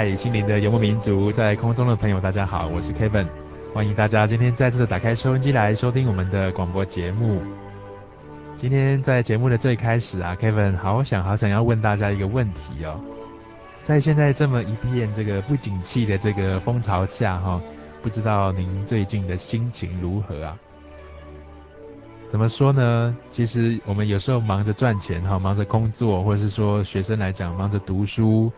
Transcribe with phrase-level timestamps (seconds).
[0.00, 3.26] 嗨，心灵的游牧民族，在空中的朋友，大家好，我是 Kevin，
[3.74, 7.42] 欢迎大家今天再次的打开收音机来收听我们的广播节目。
[8.54, 13.00] 今天在节目的最开始啊，Kevin 好想好想要问大家一个问题哦，
[13.82, 17.60] 在现在这么一片这个不景气的这个风潮下哈，
[18.00, 20.56] 不知道您最近的心情如何啊？
[22.28, 23.16] 怎么说呢？
[23.30, 28.52] 其实我们有时候忙着赚钱哈，忙着工作，或者是说学生来讲忙着读书。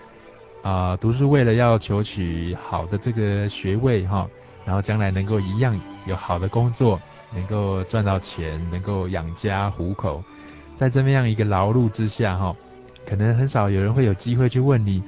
[0.62, 4.28] 啊、读书为了要求取好的这个学位哈，
[4.64, 7.00] 然后将来能够一样有好的工作，
[7.34, 10.22] 能够赚到钱，能够养家糊口，
[10.74, 12.54] 在这么样一个劳碌之下哈，
[13.06, 15.02] 可能很少有人会有机会去问你，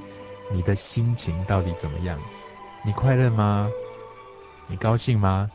[0.50, 2.19] 你的心情到底怎么样？
[2.84, 3.69] 你快乐吗？
[4.69, 5.50] 你高兴吗？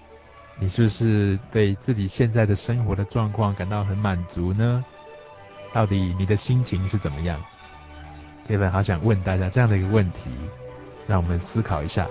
[0.60, 4.86] 你是不是对自己现在的生活的状况感到很满足呢？
[5.74, 7.40] 到底你的心情是怎么样
[8.50, 10.30] ？Kevin 好想问大家这样的一个问题，
[11.08, 12.08] 让我们思考一下。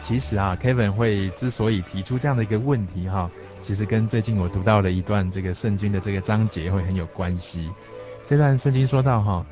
[0.00, 3.28] 其实啊，Kevin 会之所以提出这样的一个问题哈，
[3.60, 7.68] 其实跟最近我读到了一段这个圣经的这个章节会很有关系。
[8.24, 9.46] 这段圣经说到哈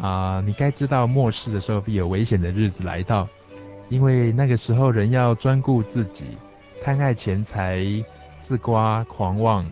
[0.00, 3.28] 啊，你该知道末世的时候必有危险的日子来到，
[3.88, 6.36] 因为那个时候人要专顾自己，
[6.82, 7.84] 贪爱钱财，
[8.40, 9.70] 自夸狂妄，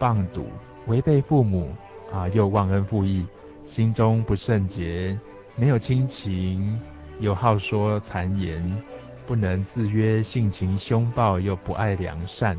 [0.00, 0.48] 棒赌。
[0.86, 1.68] 违背父母
[2.12, 3.26] 啊，又忘恩负义，
[3.64, 5.18] 心中不圣洁，
[5.56, 6.80] 没有亲情，
[7.18, 8.82] 又好说谗言，
[9.26, 12.56] 不能自约，性情凶暴，又不爱良善，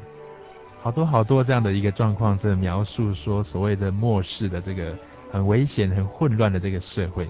[0.81, 4.93] 好多好多这样的一个状况，这描述说所谓的末世的这个
[5.31, 7.29] 很危险、很混乱的这个社会。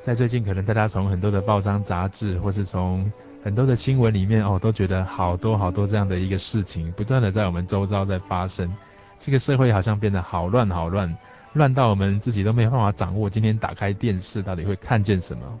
[0.00, 3.10] 在最近，可能大家从很多的报章杂志，或是从
[3.42, 8.72] 很多的新闻里面哦，都觉得好多好多这样的一个事情，不断的在我们周遭在发生。
[9.18, 11.16] 这个社会好像变得好乱好乱，
[11.54, 13.28] 乱到我们自己都没有办法掌握。
[13.28, 15.60] 今天打开电视到底会看见什么？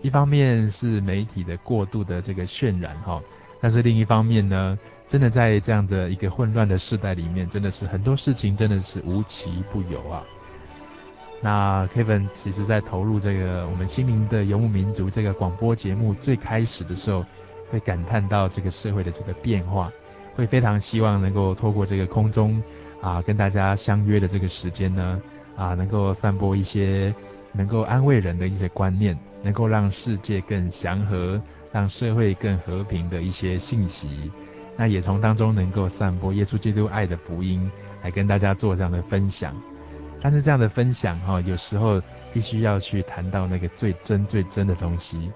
[0.00, 3.20] 一方面是媒体的过度的这个渲染哈，
[3.60, 4.78] 但是另一方面呢，
[5.08, 10.22] 真的在这样的一个混乱的时代里面，真的是很多事情真的是无奇不有啊。
[11.40, 17.24] 那 Kevin 其实在投入这个我们心灵的游牧民族这个广播节目最开始的时候，
[17.70, 19.92] 会感叹到这个社会的这个变化。
[20.38, 22.62] 会非常希望能够透过这个空中
[23.00, 25.20] 啊，跟大家相约的这个时间呢，
[25.56, 27.12] 啊，能够散播一些
[27.52, 34.30] 能够安慰人的一些观念，能够让世界更祥和，让社会更和平的一些信息。
[34.76, 37.68] 那也从当中能够散播耶稣基督爱的福音，
[38.04, 39.52] 来跟大家做这样的分享。
[40.20, 42.00] 但是这样的分享哈，有时候
[42.32, 45.32] 必须要去谈到那个最真最真的东西。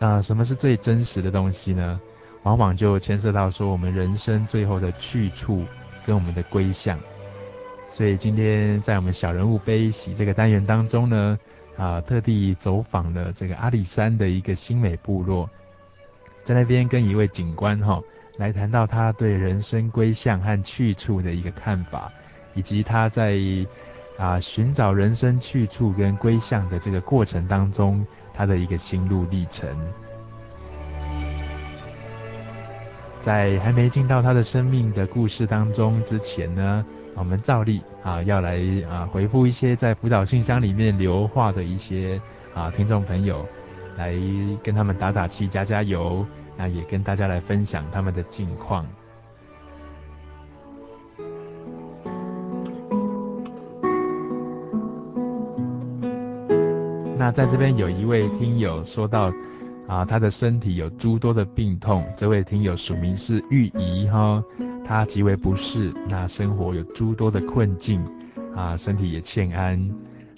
[0.00, 2.00] 啊，什么是最真实的东西呢？
[2.46, 5.64] 往往就牵涉到说我们人生最后的去处
[6.04, 6.96] 跟我们的归向，
[7.88, 11.36] 所以今天在我们小人物悲喜这个单元当中呢，
[11.76, 15.50] 啊，特地走访了这个阿里山的一个新美部落，
[16.44, 18.00] 在那边跟一位警官哈
[18.36, 22.12] 来谈到他对人生归向和去处的一个看法，
[22.54, 23.36] 以及他在
[24.16, 29.68] 啊寻找人生去处跟归向的这个过程当中，他的一个心路历程。
[33.26, 36.86] 在还没进到他的生命的故事当中之前呢，
[37.16, 42.22] 我们照例啊要来啊回复一些在辅导信箱里面留话的一些
[42.54, 43.44] 啊听众朋友，
[43.96, 44.14] 来
[44.62, 46.24] 跟他们打打气、加加油，
[46.56, 48.86] 那也跟大家来分享他们的近况。
[57.18, 59.32] 那在这边有一位听友说到。
[59.86, 64.42] 啊，他的身体有诸多的病痛，这位听友署名是玉仪哈，
[64.84, 68.04] 他极为不适，那生活有诸多的困境，
[68.54, 69.88] 啊，身体也欠安，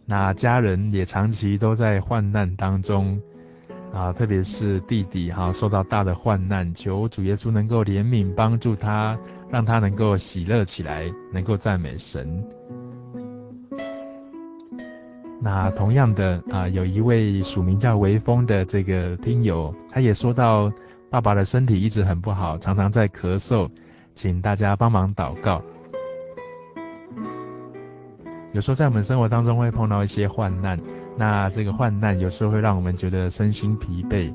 [0.04, 3.18] 那家人也长期都在患难当中，
[3.92, 9.18] 啊，特别是弟弟哈，受到大的患难，求主耶稣能够怜悯帮助他，
[9.48, 12.44] 让他能够喜乐起来，能够赞美神。
[15.40, 20.70] 那同样的啊，有一位署名叫微风的这个听友，他也说到
[21.10, 23.70] 爸爸的身体一直很不好，常常在咳嗽，
[24.14, 25.62] 请大家帮忙祷告。
[28.52, 30.76] 有时候在我们生活当中会碰到一些患难，
[31.16, 34.32] 那这个患难有时候会让我们觉得身心疲惫，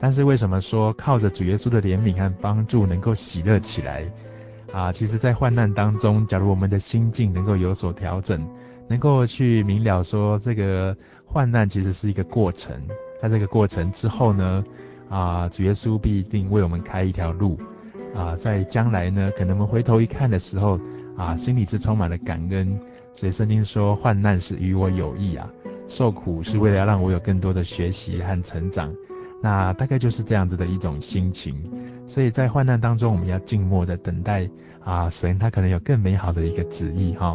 [0.00, 4.10] 但是为什么说靠着主耶稣的怜悯和帮助能够喜乐起来
[4.72, 4.90] 啊？
[4.92, 8.48] 其实，在患难当中，假如我们的心境能够有所调整。
[8.88, 12.74] 能够去明了说，这个患难其实是一个过程，
[13.18, 14.64] 在这个过程之后呢，
[15.08, 17.58] 啊，主耶稣必定为我们开一条路，
[18.14, 20.78] 啊，在将来呢，可能我们回头一看的时候，
[21.16, 22.78] 啊，心里是充满了感恩。
[23.12, 25.48] 所以圣经说，患难是与我有益啊，
[25.88, 28.94] 受苦是为了要让我有更多的学习和成长。
[29.42, 31.54] 那大概就是这样子的一种心情。
[32.06, 34.48] 所以在患难当中，我们要静默的等待
[34.84, 37.34] 啊，神他可能有更美好的一个旨意哈。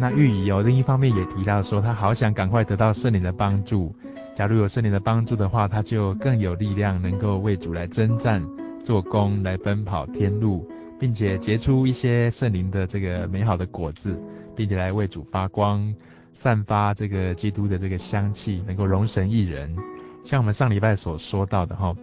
[0.00, 3.94] 那玉仪哦，另一方面也提到说，他好想赶快得到圣灵的帮助。
[4.34, 8.42] 假如有圣灵的帮助的话，他就更有力量，能够为主来征战、
[8.82, 10.66] 做工、来奔跑天路，
[10.98, 14.18] 并且结出一些圣灵的这个美好的果子，
[14.56, 15.94] 并且来为主发光，
[16.32, 19.76] 散发这个基督的这个香气，能够荣神益人。
[20.24, 21.94] 像我们上礼拜所说到的哈，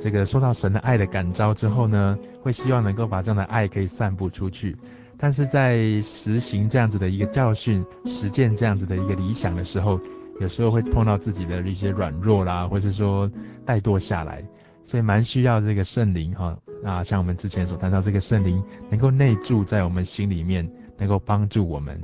[0.00, 4.74] 这个受到神的爱的感召之后呢，会希望能够把这样的爱可以散布出去。
[5.22, 10.00] 但是在实行这样子的一个教训、实践这样子的一个理想的时候，
[10.40, 13.30] 有时候会碰到自己的一些软弱啦，或是说
[13.64, 14.44] 怠惰下来，
[14.82, 18.60] 所以蛮需要这个圣灵哈啊，像我们之前所谈到这个圣灵
[18.90, 22.00] 能够内住在我们心里面，能够帮助我们。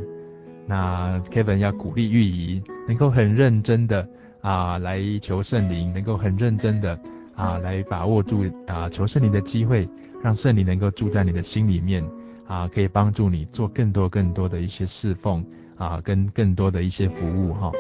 [0.69, 4.09] 那 Kevin 要鼓励玉仪能够很认真的
[4.43, 6.97] 啊来求圣灵，能够很认真的
[7.35, 9.89] 啊来把握住啊求圣灵的机会，
[10.23, 12.09] 让圣灵能够住在你的心里面。
[12.49, 15.45] 啊，可以帮助你做更多更多的一些侍奉
[15.77, 17.71] 啊，跟更多的一些服务哈。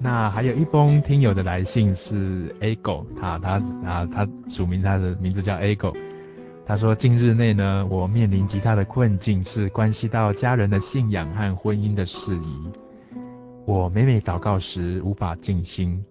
[0.00, 3.52] 那还有一封听友的来信是 Ago，他他
[3.86, 5.94] 啊他署名他的名字叫 Ago，
[6.66, 12.68] 他说近日内呢，我面临极大的困境，是关系到家人的信仰和婚姻的事宜。
[13.66, 16.04] 我每每祷告时无法静心，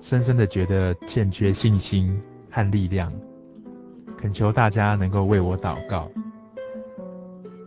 [0.00, 2.18] 深深的觉得欠缺信心。
[2.56, 3.12] 和力量，
[4.16, 6.10] 恳求大家能够为我祷告。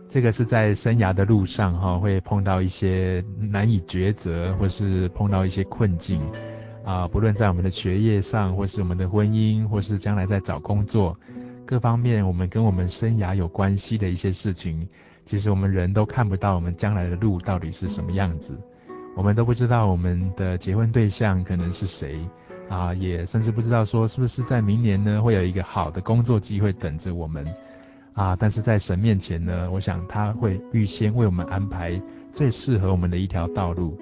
[0.08, 6.20] 这个是在生涯的路上哈，会碰到一些难以抉择，或是碰到一些困境
[6.84, 11.16] 啊，不论在我们的学业上，或是我们的婚姻，或是将来在找工作，
[11.64, 14.88] 各方面我们跟我们生涯有关系的一些事情，
[15.24, 18.58] 其实我们人都看不到我们将来的路到底是什么样子，
[19.16, 22.18] 我们都不知道我们的结婚对象可能是谁。
[22.70, 27.44] 啊，也甚至不知道说是不是在明年呢，会有一个好的工作机会等着我们
[28.14, 28.36] 啊。
[28.36, 32.00] 但是在神面前呢，我想他会预先为我们安排
[32.30, 34.00] 最适合我们的一条道路。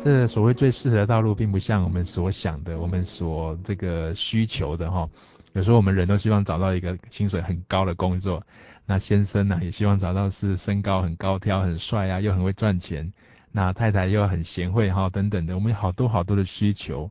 [0.00, 5.06] 这所谓最适合的道路，并不像我们所想的，我们所这个需求的哈。
[5.52, 8.42] 有时候我们人都希望找到一个薪水很高的工作，
[8.86, 13.12] 那先生呢也希望找到是身高很高挑、很帅啊，又很会赚钱，
[13.52, 17.10] 那太太又很贤惠哈等等的，我们有好多好多的需求。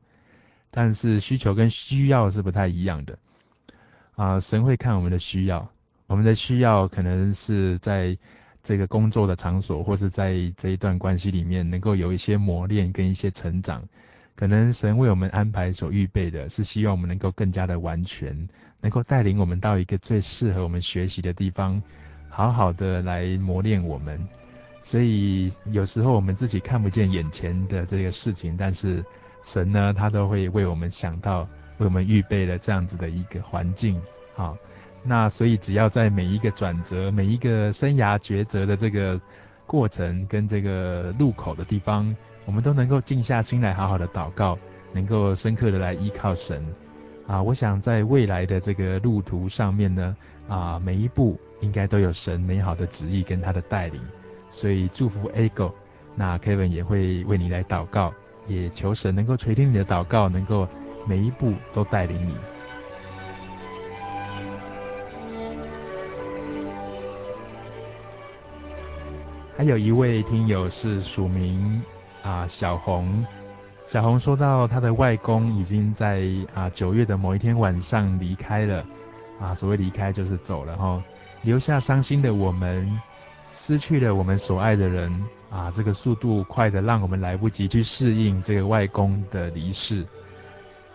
[0.77, 3.17] 但是需求跟需要是不太一样的
[4.15, 5.67] 啊，神会看我们的需要，
[6.05, 8.15] 我们的需要可能是在
[8.61, 13.83] 这个工作的场所，或是在这一段关系里面能够有一些磨练跟一些成长，
[14.35, 18.47] 可能神为我们安排所预备的是希望我们能够更加的完全，
[18.79, 21.81] 能够带领我们到一个最适合我们学习的地方，
[22.29, 24.23] 好好的来磨练我们。
[24.83, 29.03] 所以有时候我们自己看不见眼前的这个事情，但是。
[29.43, 31.41] 神呢，他都会为我们想到，
[31.77, 34.01] 为我们预备了这样子的一个环境，
[34.35, 34.57] 好，
[35.03, 39.19] 那所以只要在每一个转折、每一个生涯抉择的这个
[39.65, 42.15] 过程跟这个路口的地方，
[42.45, 44.57] 我们都能够静下心来好好的祷告，
[44.91, 46.65] 能够深刻的来依靠神。
[47.27, 50.15] 啊，我想在未来的这个路途上面呢，
[50.47, 54.01] 啊，每一步应该都有神美好的旨意跟他的带领，
[54.49, 55.73] 所以祝福 Eagle，
[56.15, 58.13] 那 Kevin 也会为你来祷告，
[58.47, 60.67] 也求神能够垂听你的祷告，能够
[61.05, 62.35] 每一步都带领你。
[69.57, 71.81] 还有一位听友是署名
[72.23, 73.25] 啊小红。
[73.87, 78.85] 小红说到，她的外公已经在啊九月的某一天晚上离开了，
[79.39, 81.01] 啊，所谓离开就是走了哈，
[81.41, 83.01] 留下伤心的我们，
[83.55, 90.05] 失去了我们所爱的人，啊，这个速度快的让我们来不及去适应这个外公的离世。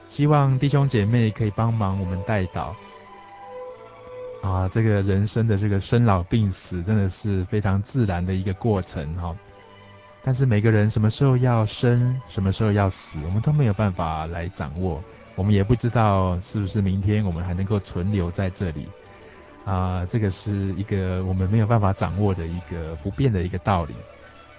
[0.08, 2.74] 希望弟兄姐妹可以帮忙我们代祷，
[4.42, 9.34] 啊，这个人生的这个生老病死真的是非常自然的一个过程哈。
[10.22, 15.02] 但是每个人什么时候要生，什么时候要死，我们都没有办法来掌握。
[15.34, 18.86] 我们也不知道是不是明天我们还能够存留在这里。
[19.64, 23.94] 啊、这个是一个我们没有办法掌握的一个不变的一个道理。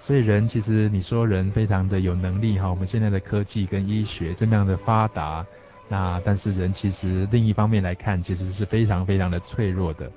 [0.06, 5.46] 所以人其实你说人非常的有能力哈，我们现在的科技跟医学这么样的发达，
[5.88, 10.12] 那但是人其实另一方面来看，其实是非常非常的脆弱的。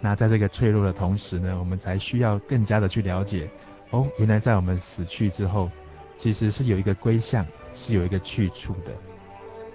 [0.00, 3.50] 那在这个脆弱的同时呢，我们才需要更加的去了解。
[3.90, 5.68] 哦，原来在我们死去之后，
[6.16, 8.92] 其实是有一个归向，是有一个去处的。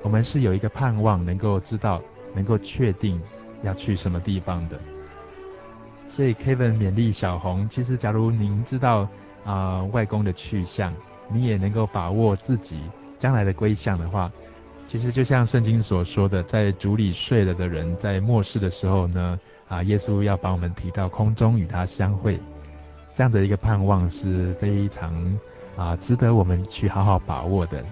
[0.01, 2.01] 我们是有一个盼望，能够知道，
[2.33, 3.21] 能够确定
[3.63, 4.79] 要去什么地方的。
[6.07, 9.09] 所以 Kevin 勉励小红，其实假如您知道
[9.45, 10.93] 啊、外公的去向，
[11.29, 12.81] 你也能够把握自己
[13.17, 14.31] 将来的归向的话，
[14.87, 22.39] 其实就像圣经所说的，在主里睡了的人，在末世的时候呢，啊耶稣要把我们提到空中与他相会。
[23.13, 25.39] 这样的一个盼望是非常
[25.75, 27.83] 啊值得我们去好好把握的。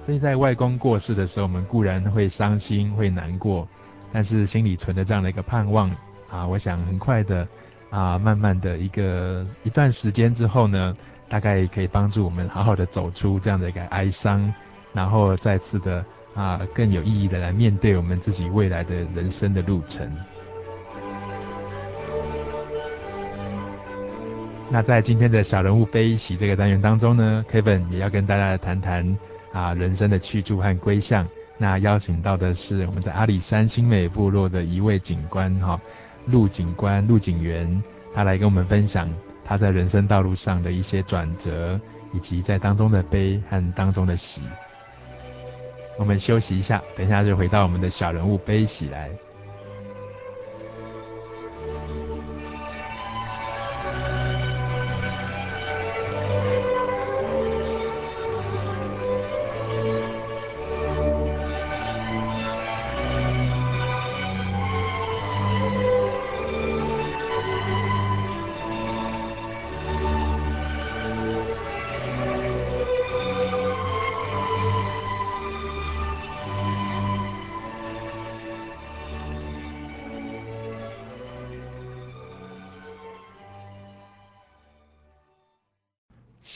[0.00, 3.66] 所以在外公过世的时候，我们固然会伤心、会难过，
[4.12, 5.90] 但是心里存着这样的一个盼望
[6.30, 7.46] 啊，我想很快的
[7.90, 10.94] 啊，慢慢的一个一段时间之后呢，
[11.28, 14.52] 大概可以帮助我们好好的走出这样的一个哀伤，
[14.92, 16.04] 然后再次的
[16.34, 20.10] 啊更有意义的来面对我们自己未来的人生的路程。
[24.68, 29.16] 那在今天的小人物悲喜这个单元当中呢，Kevin 也要跟大家来谈谈
[29.52, 31.26] 啊人生的去处和归向。
[31.56, 35.80] 那邀请到的是我们在阿里山新美部落的一位警官哈，
[36.26, 37.82] 陆警官陆警员，
[38.14, 39.12] 他来跟我们分享
[39.44, 41.80] 他在人生道路上的一些转折，
[42.12, 44.42] 以及在当中的悲和当中的喜。
[45.98, 49.10] 我们休息一下，等一下就回到我们的小人物悲喜来。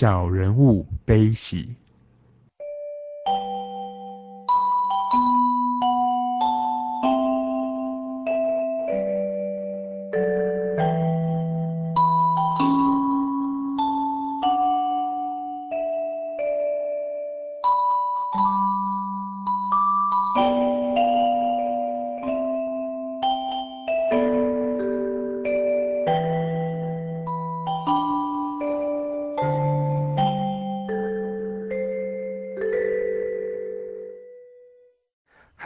[0.00, 1.74] 小人物悲喜。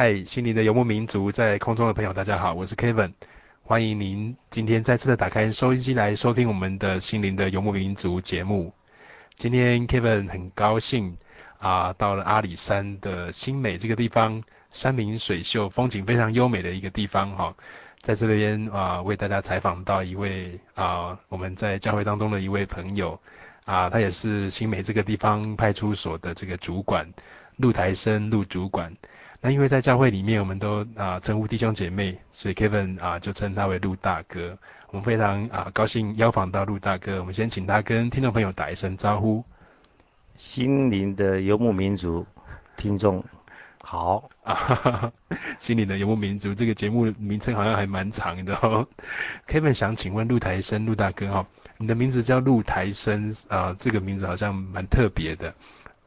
[0.05, 3.15] 嗨，心灵的游牧民族，在空中的朋友，大家好，我是 Kevin，
[3.63, 8.75] 欢迎您今天再次的打开收音机来收听我们的心灵的游牧民族节目。
[9.37, 11.17] 今天 Kevin 很高兴
[11.59, 17.55] 啊，到了阿里山的新美这个地方，山明水秀，风景非常优美的一个地方哈，
[18.03, 23.19] 在这边啊为大家采访到一位啊我们在教会当中的一位朋友
[23.65, 27.11] 啊，他也是新美这个地方派出所的这个主管
[27.57, 28.95] 陆台生陆主管。
[29.45, 34.57] 那因为在教会里面，我们都啊称呼弟兄姐妹，所以 Kevin 啊就称他为陆大哥。
[34.89, 39.45] 我们非常啊高兴邀访到陆大哥，我们先请他跟听众朋友打一声招呼。
[40.39, 42.27] 心灵的游牧民族
[42.79, 43.23] 听众
[43.83, 45.13] 好啊，哈哈，
[45.59, 48.89] 心灵的游牧民族这个节目名称好像还蛮长的哦。
[49.47, 51.47] Kevin 想请问陆台生陆大哥哈、哦，
[51.77, 55.55] 你的名字叫陆台生啊、呃，这个名字好像蛮特别的。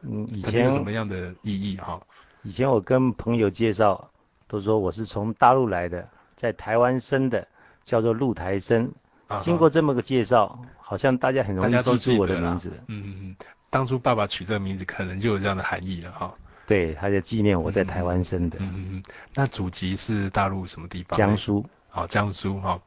[0.01, 2.01] 嗯，以前有什么样的意义哈、哦？
[2.48, 4.10] 以前我跟朋友介绍，
[4.48, 7.46] 都说我是从大陆来的，在台湾生的，
[7.84, 8.89] 叫做陆台声。
[9.27, 12.72] 啊、经过这么个介绍，好像大家很容易记住我的名字。
[12.88, 13.36] 嗯嗯嗯，
[13.70, 16.34] 当初爸爸取这个名字，可能就有这样的含义了哈。
[16.66, 18.58] 对，他就纪念我在台湾生的。
[18.62, 19.04] 嗯嗯嗯。
[19.34, 21.18] 那祖籍是大陆什么地方？
[21.18, 21.66] 江苏。
[21.89, 22.82] 好、哦，江苏哈、哦。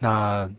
[0.00, 0.50] 那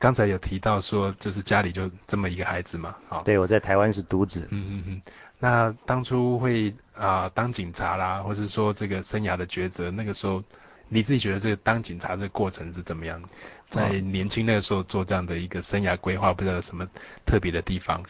[0.00, 2.96] 刚才有提到说，就是家里就这么一个孩子嘛。
[3.08, 3.22] 好。
[3.22, 4.48] 对，我在台湾是独子。
[4.50, 5.02] 嗯嗯嗯。
[5.38, 10.42] 那当初会啊、呃、当警察啦，或是说这个生涯的抉择，那个时候
[10.88, 13.22] 你自己觉得这个当警察这个过程是怎么样？
[13.66, 16.86] 在年轻那个时候做这样的一个生涯规划，不知道有什么
[17.24, 18.02] 特别的地方？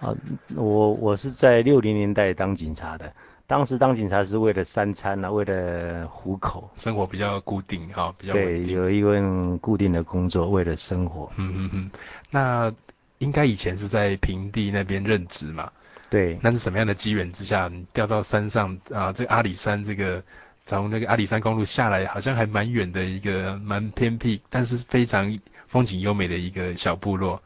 [0.00, 0.14] 啊，
[0.54, 3.10] 我我是在六零年代当警察的，
[3.46, 11.32] 当时当警察是为了三餐啊，为了糊口，生活比较固定哈，比较对，有一份固定的工作，为了生活。
[11.36, 11.90] 嗯嗯嗯，
[12.30, 12.70] 那
[13.16, 15.72] 应该以前是在平地那边任职嘛？
[16.08, 19.12] 对，那是什么样的机缘之下，你掉到山上啊？
[19.12, 20.22] 这个阿里山，这个
[20.64, 25.36] 从那个阿里山公路下来，好像还蛮远的一个蛮偏僻，但是非常
[25.66, 27.42] 风景优美的一个小部落。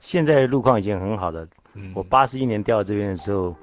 [0.00, 1.46] 现在路况已经很好了。
[1.74, 3.54] 嗯，我八十一年调到这边的时候，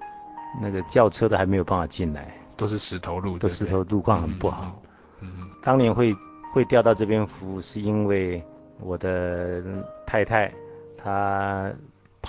[0.62, 4.80] 那个轿车都还没有办法进来，都是石头路，都石头路况很不好。
[5.22, 6.16] 嗯，嗯，当年会
[6.54, 8.44] 会调到这边服务，是因为
[8.80, 9.64] 我的
[10.06, 10.54] 太太
[10.96, 11.72] 她。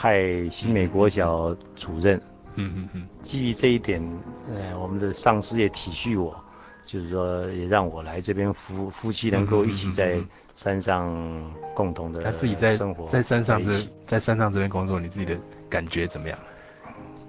[0.01, 2.17] 派新美国小主任，
[2.55, 4.01] 嗯嗯嗯，基于这一点，
[4.49, 6.41] 呃，我们的上司也体恤我，
[6.85, 10.21] 就是说也让我来这边夫夫妻能够一起在
[10.55, 11.13] 山上
[11.75, 15.37] 共同的，他自己在生活在山上这在山上这边工作，你自己的
[15.69, 16.39] 感觉怎么样？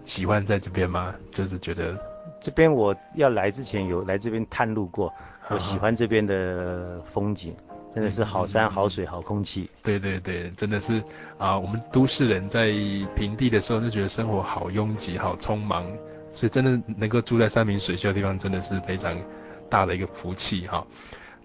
[0.05, 1.15] 喜欢在这边吗？
[1.31, 1.97] 就是觉得
[2.39, 5.11] 这边我要来之前有来这边探路过，
[5.49, 7.55] 我喜欢这边的风景。
[7.91, 11.03] 真的是好山好水好空气，对对对，真的是
[11.37, 12.71] 啊、我们都市人在
[13.15, 15.85] 平地的时候就觉得生活好拥挤好匆忙，
[16.31, 19.17] 所以真的能够住在山明水秀的地方，真的是非常
[19.69, 20.85] 大的一个福气哈。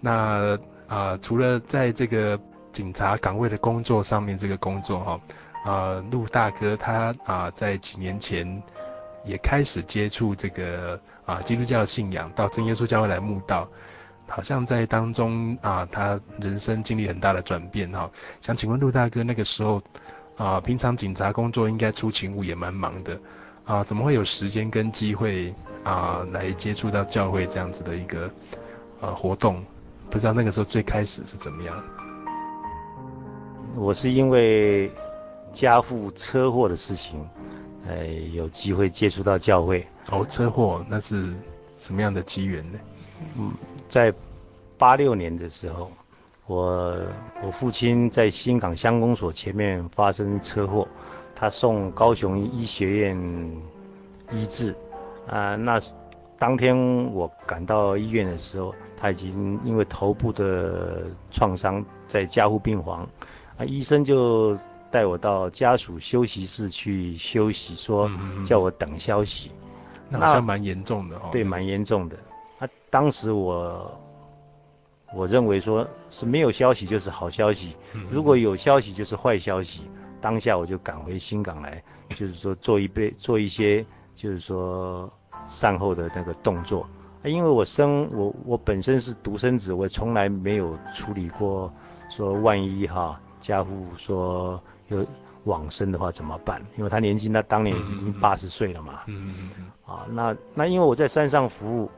[0.01, 2.39] 那啊、除了在这个
[2.71, 5.21] 警察岗位的工作上面，这个工作哈，
[5.65, 8.63] 啊，陆大哥他啊、在几年前
[9.25, 13.67] 也开始接触这个啊基督教信仰，到真耶稣教会来慕道。
[14.27, 18.11] 好像在当中啊，他人生经历很大的转变哈。
[18.41, 19.83] 想请问陆大哥，那个时候
[20.37, 23.21] 啊，平常警察工作应该出勤务也蛮忙的
[23.65, 28.31] 啊，怎么会有时间跟机会啊来接触到教会这样子的一个
[29.01, 29.63] 呃、啊、活动？
[30.11, 31.85] 不知道那个时候最开始是怎么样？
[33.77, 34.91] 我是因为
[35.53, 37.27] 家父车祸的事情，
[37.89, 39.87] 呃，有机会接触到教会。
[40.11, 41.33] 哦，车祸那是
[41.79, 42.79] 什么样的机缘呢？
[43.37, 43.53] 嗯。
[43.89, 44.13] 在
[44.77, 45.91] 八六年的时候，
[46.47, 46.99] 我
[47.43, 50.87] 我父亲在新港乡公所前面发生车祸，
[51.35, 53.63] 他送高雄医学院
[54.33, 54.73] 医治，
[55.27, 55.79] 啊、呃，那
[56.39, 56.77] 当天
[57.13, 63.09] 我赶到医院的时候，他已经因为头部的创伤在加护病房，
[63.57, 64.59] 啊，医生就
[64.91, 68.11] 带我到家属休息室去休息，说
[68.45, 69.51] 叫我等消息。
[69.51, 69.61] 嗯嗯，
[70.11, 71.31] 那好像蛮严重的哦。
[71.33, 72.17] 对，蛮严重的。
[72.91, 73.93] 当时我
[75.15, 77.77] 我认为说是没有消息就是好消息，
[78.11, 79.83] 如果有消息就是坏消息。
[80.21, 85.13] 当下我就赶回新港来，就是说做一杯做一些就是说
[85.47, 86.89] 善后的那个动作。
[87.25, 91.71] 因为我生我我本身是独生子，我从来没有处理过
[92.09, 95.05] 说万一哈家父说有
[95.45, 96.65] 往生的话怎么办？
[96.79, 99.01] 因为他年纪那当年已经八十岁了嘛。
[99.07, 99.71] 嗯嗯嗯。
[99.85, 101.91] 啊，那那因为我在山上服务。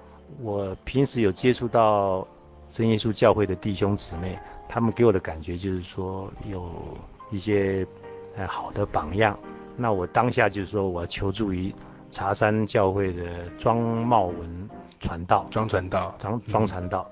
[0.42, 2.26] 我平时有接触到
[2.68, 6.70] 真耶稣教会的弟兄姊妹，他们给我的感觉就是说有
[7.30, 7.86] 一些
[8.36, 9.38] 呃好的榜样。
[9.76, 11.74] 那我当下就是说我要求助于
[12.10, 17.08] 茶山教会的庄茂文传道，庄传道，庄庄传道。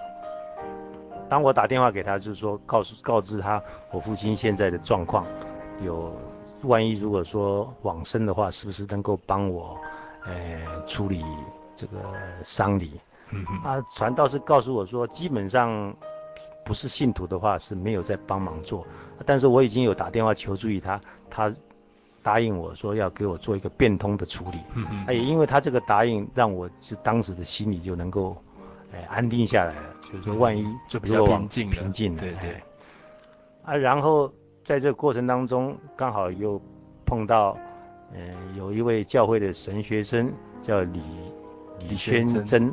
[1.29, 5.25] 当我打电话给他，就是说告诉告知他我父亲现在的状况，
[5.85, 6.13] 有
[6.63, 9.77] 万一如果说往生的话，是不是能够帮我
[10.27, 11.25] 呃处理？
[11.77, 11.99] 这个
[12.43, 13.01] 丧礼，
[13.63, 15.95] 啊，传道是告诉我说，基本上
[16.65, 18.87] 不是信徒的话是没有在帮忙做，
[19.27, 21.53] 但是我已经有打电话求助于他，他
[22.23, 28.37] 答应我说要给我做一个变通的处理，嗯嗯，也因为他这个答应，让我是当时的心里就能够，
[28.93, 32.63] 哎，安定下来了，就是说万一就比较平静平静了，对对，
[33.65, 34.33] 啊，然后
[34.63, 36.61] 在这个过程当中，刚好又
[37.05, 37.59] 碰到，
[38.13, 40.33] 嗯，有一位教会的神学生
[40.63, 41.03] 叫李。
[41.89, 42.73] 李宣真，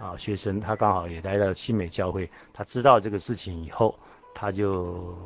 [0.00, 3.94] 啊学生，他刚好也来到新美教会，他知道这个事情以后，
[4.34, 5.16] 他就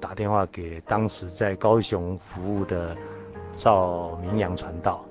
[0.00, 2.96] 打电话给当时在高雄服务的
[3.56, 5.04] 赵明阳传道，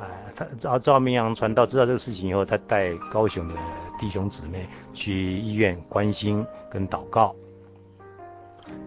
[0.00, 3.54] 哎，他赵赵明阳传道知道这个事情以后，他带高雄的
[3.98, 7.34] 弟兄姊妹去医院关心跟祷告。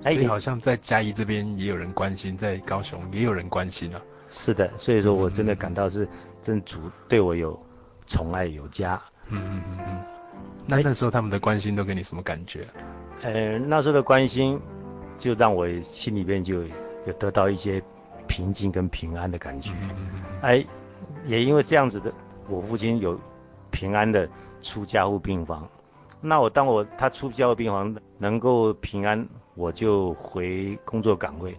[0.04, 4.02] 所以好像在嘉义这边也有人关心，在高雄也有人关心啊。
[4.28, 6.08] 是的，所以说我真的感到是
[6.42, 7.58] 真主对我有
[8.10, 9.02] 宠爱有加。
[9.30, 10.04] 嗯嗯嗯嗯。
[10.66, 12.68] 那那时候他们的关心都给你什么感觉？
[13.22, 14.60] 呃，那时候的关心
[15.18, 16.64] 就让我心里边就
[17.06, 17.82] 有得到一些
[18.28, 19.72] 平静跟平安的感觉。
[19.82, 20.24] 嗯嗯嗯。
[20.42, 20.66] 哎，
[21.26, 22.12] 也因为这样子的，
[22.50, 23.18] 我父亲有
[23.72, 24.28] 平安的
[24.62, 25.66] 出家护病房。
[26.20, 29.26] 那我当我他出家护病房能够平安。
[29.56, 31.54] 我就回工作岗位，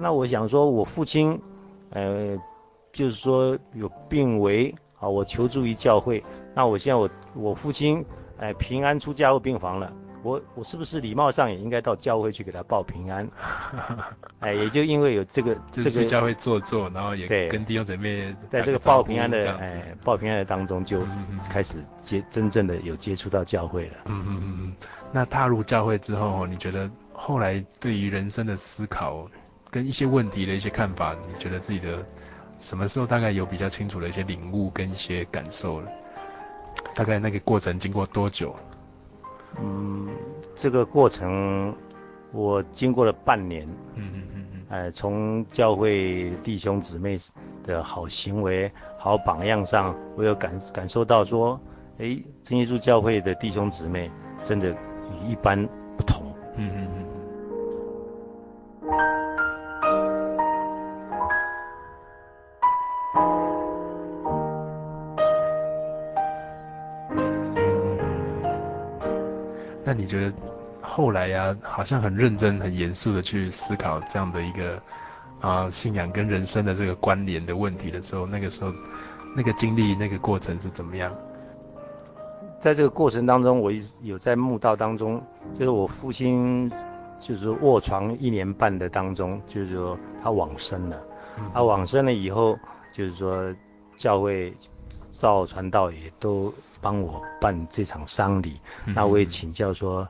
[0.00, 1.40] 那我想说，我父亲，
[1.90, 2.36] 呃，
[2.92, 6.22] 就是说有病危啊，我求助于教会。
[6.54, 8.02] 那我现在我我父亲，
[8.38, 13.28] 哎、呃，平安出加护病房了，我我是不是礼貌上也应该到教会去给他报平安？
[14.38, 21.00] 哎、呃，也就因为有这个 这个教会坐坐，然后也跟弟兄姊妹在这个报平安的哎报平安的当中，就
[21.50, 23.94] 开始接真正的有接触到教会了。
[24.06, 24.76] 嗯嗯嗯嗯。
[25.12, 26.88] 那踏入教会之后，你觉得？
[27.14, 29.28] 后来对于人生的思考
[29.70, 32.04] 跟一些问题的一些看法，你觉得自己的
[32.62, 35.90] 什么时候大概有比较清楚的一些领悟跟一些感受了？
[36.94, 38.54] 大概那个过程经过多久？
[39.60, 40.08] 嗯，
[40.54, 41.74] 这个过程
[42.30, 43.66] 我经过了半年。
[43.96, 44.62] 嗯嗯嗯嗯。
[44.68, 47.18] 哎，从教会弟兄姊妹
[47.64, 51.60] 的好行为、好榜样上，我有感感受到说，
[51.98, 54.08] 哎，真耶稣教会的弟兄姊妹
[54.44, 55.68] 真的与一般
[70.12, 70.32] 觉得
[70.82, 74.78] 后来呀、啊，好像很认真、很严肃的去思考这样的一个
[75.40, 78.70] 啊信仰跟人生的这个关联的问题的时候，那个时候
[79.34, 81.10] 那个经历、那个过程是怎么样？
[82.60, 85.18] 在这个过程当中，我一直有在墓道当中，
[85.58, 86.70] 就是我父亲
[87.18, 91.02] 就是卧床一年半的当中，就是说他往生了。
[91.38, 92.54] 嗯、他往生了以后，
[92.92, 93.50] 就是说
[93.96, 94.54] 教会
[95.10, 96.52] 造传道也都。
[96.82, 100.06] 帮我办这场丧礼，那我也请教说，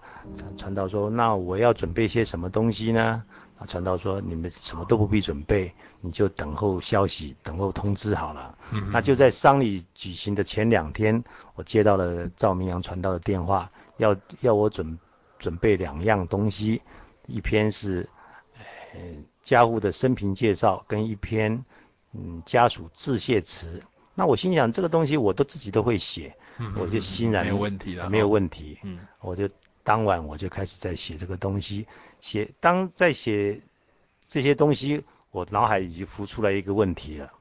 [0.56, 3.22] 传道说，那我要准备些什么东西呢？
[3.58, 8.58] 啊，传道说，你们什么都不必准备，你就等候消息，等候通知好了。
[8.70, 11.22] 嗯，那就在丧礼举行的前两天，
[11.54, 14.98] 我接到了赵明阳传道的电话，要要我准
[15.38, 16.80] 准备两样东西，
[17.26, 18.08] 一篇是
[18.94, 19.00] 呃
[19.42, 21.62] 家户的生平介绍，跟一篇
[22.14, 23.82] 嗯家属致谢词。
[24.14, 26.35] 那我心想，这个东西我都自己都会写。
[26.58, 28.78] 嗯、我就欣然没有问题了，没有问题。
[28.82, 29.48] 嗯，我就
[29.82, 31.86] 当晚我就开始在写这个东西，
[32.20, 33.60] 写当在写
[34.28, 37.32] 这些东西，我脑海已经浮出来一个问题了。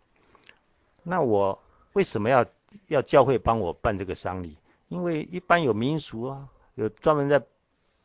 [1.04, 1.62] 那我
[1.93, 2.45] 为什么要
[2.88, 4.58] 要教会帮我办这个丧礼？
[4.88, 7.41] 因为一般有民俗啊，有专门在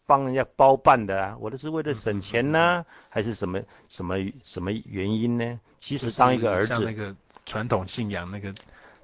[0.07, 1.37] 帮人家包办的啊。
[1.41, 5.61] 我这是为了省钱呢、啊，还是什么什么什么原因呢？
[5.81, 7.15] 其实当一个儿子，像那个
[7.45, 8.55] 传统信仰那个。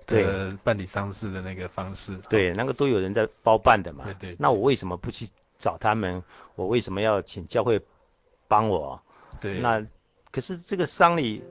[0.06, 4.04] 对，办理丧事的那个方式，对，那个都有人在包办的嘛。
[4.04, 4.36] 对对，对。
[4.38, 6.22] 那我为什么不去找他们？
[6.54, 7.80] 我为什么要请教会
[8.48, 9.00] 帮我？
[9.40, 9.60] 对。
[9.60, 9.84] 那
[10.30, 11.42] 可是这个丧礼，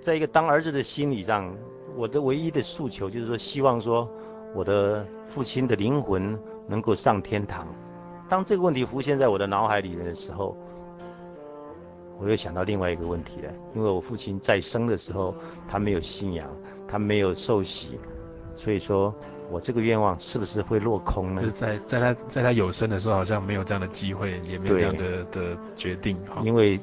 [0.00, 1.54] 在一个当儿子的心理上，
[1.96, 4.10] 我的唯一的诉求就是说，希望说
[4.54, 7.66] 我的父亲的灵魂能够上天堂。
[8.28, 10.56] 当这个问题浮现在我的脑海里的时候，
[12.18, 15.34] 我又想到另外一个问题了，因为我父亲在生的时候，
[15.68, 16.48] 他没有信仰。
[16.88, 18.00] 他没有受洗，
[18.54, 19.14] 所以说
[19.50, 21.42] 我这个愿望是不是会落空呢？
[21.42, 26.16] 就是在在他在他有生的时候，好像没有这样的机会，也没有这样的的决定。
[26.42, 26.80] 因为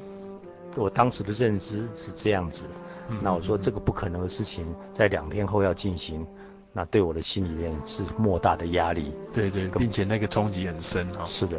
[0.76, 2.64] 我当时的认知是这样子，
[3.08, 6.26] 嗯、那我说这个不可能的事情，在两天后要进行，
[6.72, 9.12] 那对我的心里面是莫大的压力。
[9.34, 11.24] 对对，并且那个冲击很深啊。
[11.26, 11.58] 是的。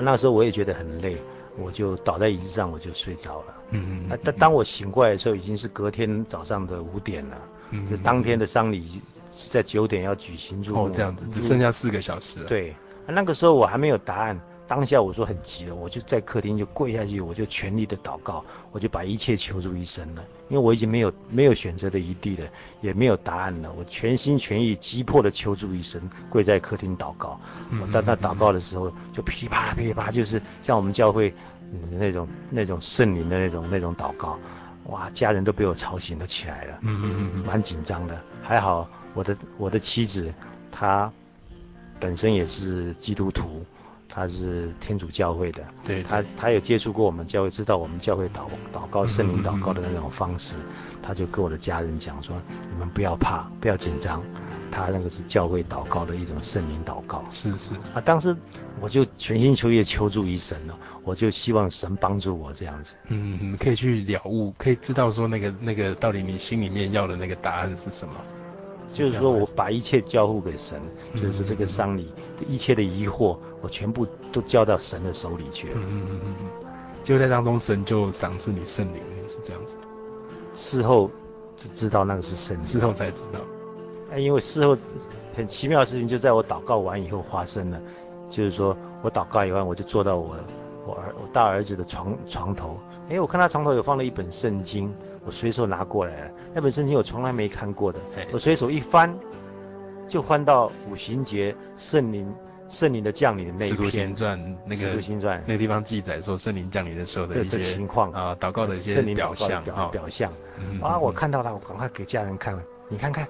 [0.00, 1.16] 那时候我也觉得很累。
[1.58, 3.54] 我就倒在椅子上，我就睡着了。
[3.70, 4.06] 嗯嗯。
[4.08, 7.36] 那当当我醒过来的时候，已经是隔天早上的五点了。
[7.70, 7.90] 嗯。
[7.90, 10.60] 就当天的丧礼是在九点要举行。
[10.72, 12.46] 哦，这样子，只剩下四个小时了。
[12.46, 12.74] 对。
[13.06, 14.38] 那个时候我还没有答案。
[14.68, 22.46] 当下我说很急了，我就在客厅就跪下去，我就全力的祷告，我就把一切求助于神了，因为我已经没有没有选择的余地了，
[22.82, 27.40] 也没有答案了，我全心全意急迫的求助于神，跪在客厅祷告。
[27.80, 31.32] 我在那祷告的时候，就噼啪噼啪，就是像我们教会
[31.90, 34.38] 那种那种圣灵的那种那种祷告。
[34.84, 38.18] 哇，家人都被我吵醒了起来了，嗯嗯嗯，蛮紧张的。
[38.42, 40.32] 还好我的我的妻子
[40.72, 41.12] 她
[42.00, 43.62] 本身也是基督徒，
[44.08, 50.56] 她是天主教会的，对，他他有接触过我们教会，知道我们教会祷祷告圣灵祷告的那种方式，
[51.02, 52.34] 他就跟我的家人讲说，
[52.72, 54.22] 你们不要怕，不要紧张。
[54.70, 58.36] 他那个是教会祷告的一种圣灵祷告，是是啊，当时
[58.80, 62.92] 我就全心求意求助于神了，我就希望神帮助我这样子。
[63.08, 68.14] 嗯，可以去了悟，可以知道说那个那个到底你心里面要的那个答案是什么？
[68.86, 70.80] 就是说我把一切交付给神，
[71.12, 72.10] 嗯、就是这个丧礼
[72.48, 75.74] 一切的疑惑，我全部都交到神的手里去了。
[75.76, 76.34] 嗯嗯嗯。
[76.40, 76.48] 嗯，
[77.04, 79.74] 就在当中神就赏赐你圣灵，是这样子。
[80.54, 81.10] 事后
[81.56, 83.40] 只知道那个是圣灵，事后才知道。
[84.10, 84.76] 哎，因为事后
[85.36, 87.80] 很奇妙的事情就在我祷告完以后发生了，
[88.28, 90.36] 就是说我祷告以后，我就坐到我
[90.86, 92.78] 我儿我大儿子的床床头，
[93.10, 94.92] 哎，我看他床头有放了一本圣经，
[95.26, 98.00] 我随手拿过来了，那本圣经我从来没看过的，
[98.32, 99.14] 我随手一翻，
[100.08, 102.34] 就翻到五行节圣灵
[102.68, 103.76] 圣灵的降临的那一篇。
[103.76, 112.56] 使徒行传那个使徒行传那个地方记载说圣灵降临的时候的一些情况啊，祷告的一些表象表，表象，嗯、啊，我看到了，我赶快给家人看，
[112.88, 113.26] 你看看。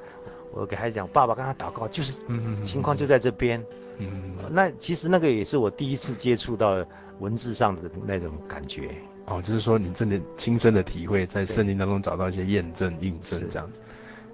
[0.51, 2.21] 我给孩子讲，爸爸刚刚祷告，就是
[2.65, 3.61] 情况就在这边。
[3.99, 6.83] 嗯，嗯，嗯，那其实那个也是我第一次接触到
[7.21, 8.89] 文字上的那种感觉。
[9.27, 13.81] 哦，就是说你真的亲身的体会，在圣经当中找到一些验证、印证这样子，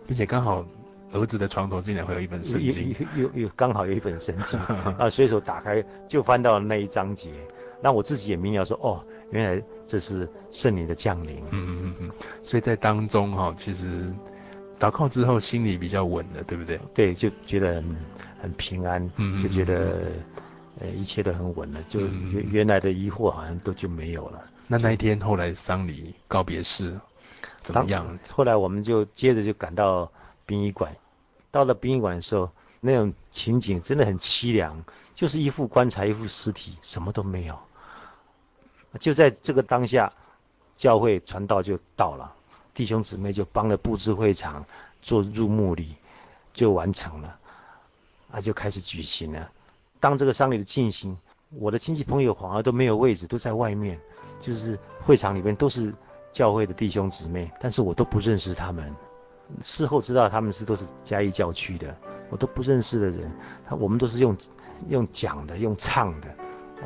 [0.07, 0.65] 并且刚好
[1.15, 4.59] 儿子的床头竟然会有一本圣经，有有刚好有一本圣经
[4.99, 7.31] 啊，随手打开就翻到了那一章节，
[7.81, 11.39] 那我自己也明了说，哦，原来这是圣灵的降临。
[11.51, 12.11] 嗯嗯嗯嗯，
[12.43, 14.13] 所以在当中哈，其实。
[14.77, 16.79] 祷告之后，心里比较稳了，对不对？
[16.93, 17.97] 对，就觉得很
[18.43, 20.03] 很平安，嗯，就觉得
[20.81, 24.45] 呃一切都很稳了，就原原来的疑惑好像都就没有了。
[24.67, 26.93] 那那一天后来丧礼告别式
[27.63, 28.05] 怎么样？
[28.29, 30.11] 后来我们就接着就赶到
[30.45, 30.95] 殡仪馆，
[31.55, 37.57] 到了殡仪馆的时候，那种情景真的很凄凉，就是一副棺材，一副尸体，什么都没有。
[38.99, 40.13] 就在这个当下，
[40.77, 42.35] 教会传道就到了。
[42.75, 44.65] 弟兄姊妹就帮着布置会场，
[45.01, 45.95] 做入墓礼，
[46.53, 47.39] 就完成了，
[48.33, 49.49] 啊，就开始举行了。
[50.01, 51.17] 当这个丧礼的进行，
[51.51, 53.97] 我的亲戚朋友反而都没有位置，都在外面，
[54.41, 55.95] 就是会场里面都是
[56.33, 58.93] 教会的弟兄姊妹，但是我都不认识他们。
[59.61, 61.95] 事后知道他们是都是嘉义教区的，
[62.31, 63.31] 我都不认识的人，
[63.67, 64.37] 他我们都是用
[64.89, 66.29] 用讲的，用唱的，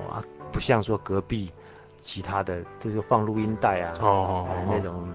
[0.09, 1.51] 哇，不像说隔壁
[2.01, 5.09] 其他的都是放录音带啊，哦，哎，那种。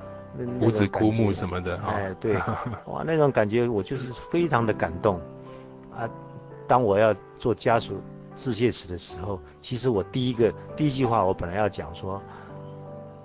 [0.60, 2.36] 五子枯木什么的，哎，对，
[2.90, 5.22] 哇，那种感觉我就是非常的感动
[5.96, 6.10] 啊！
[6.68, 8.02] 当我要做家属
[8.36, 12.20] 致谢词的时候，其实我第一个第一句话，我本来要讲说，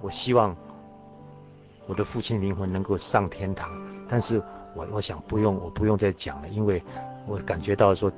[0.03, 0.55] 我希望
[1.87, 3.71] 我的父亲灵魂能够上天堂，
[4.09, 4.43] 但是
[4.75, 6.83] 我我想不用，我不用再讲了，因为
[7.27, 8.11] 我感觉到说，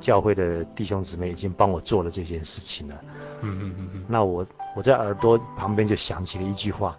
[0.00, 2.94] 教会的弟兄姊妹已经帮我做了这件事情了。
[3.42, 4.04] 嗯嗯嗯嗯。
[4.08, 6.96] 那我我在耳朵旁边就响起了一句话。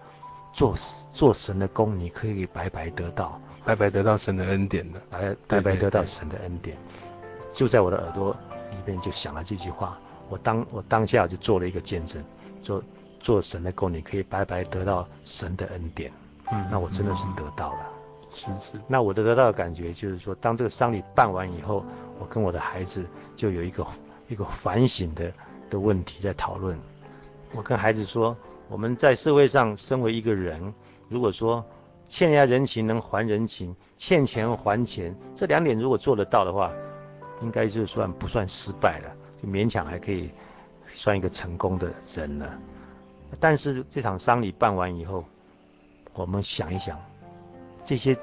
[0.56, 0.76] 做
[1.12, 6.78] 做神的工，你可以白白得到，白白得到神的恩典的，白白白得到神的恩典，
[7.52, 8.38] 就在我的耳朵
[8.70, 9.98] 里边就响了这句话。
[10.30, 12.24] 我当我当下就做了一个见证，
[12.62, 12.84] 做
[13.20, 16.12] 做神的工，你可以白白得到神的恩典。
[16.52, 17.80] 嗯，那我真的是得到了。
[18.34, 18.82] 是是。
[18.88, 21.86] 那我得到的感觉就是说，当这个丧礼办完以后，
[22.20, 23.86] 我跟我的孩子就有一个
[24.28, 25.32] 一个反省的
[25.70, 26.78] 的问题在讨论。
[27.54, 28.36] 我跟孩子说。
[28.70, 30.74] 我们在社会上身为一个人，
[31.08, 31.64] 如果说
[32.08, 36.72] 欠人家人情能还人情，欠钱还钱，这两点如果做得到的话，
[37.42, 40.32] 应该就算不算失败了，就勉强还可以
[40.96, 42.50] 算一个成功的人了。
[43.40, 45.24] 但是这场丧礼办完以后，
[46.14, 46.98] 我们想一想，
[47.84, 48.18] 这些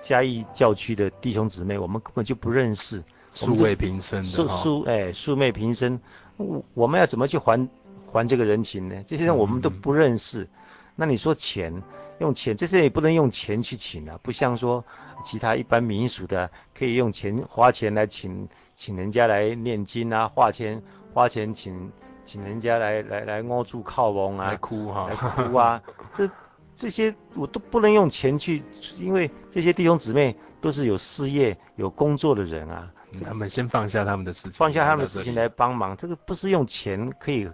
[0.00, 6.00] 嘉义教区的弟兄姊妹，我们根本就不认识，素昧平生的，素素哎素昧平生，
[6.36, 7.68] 我我们要怎么去还？
[8.10, 9.04] 还这个人情呢？
[9.06, 10.48] 这些人我们都不认识，嗯、
[10.96, 11.82] 那你说钱
[12.20, 14.82] 用钱，这些也不能用钱去请啊，不像说
[15.22, 21.92] 其他一般民俗的可以用钱花钱来请请人家来念经啊，花钱花钱请
[22.24, 25.82] 请人家来来来阿祖靠翁啊，来哭哈，来哭啊，
[26.16, 26.30] 这
[26.78, 28.62] 这些我都不能用钱去，
[28.96, 32.90] 因为这些弟兄姊妹都是有事业有工作的人啊，
[33.22, 37.50] 他们先放下他们的事情，放下他们的事情来帮忙，这个不是用钱可以。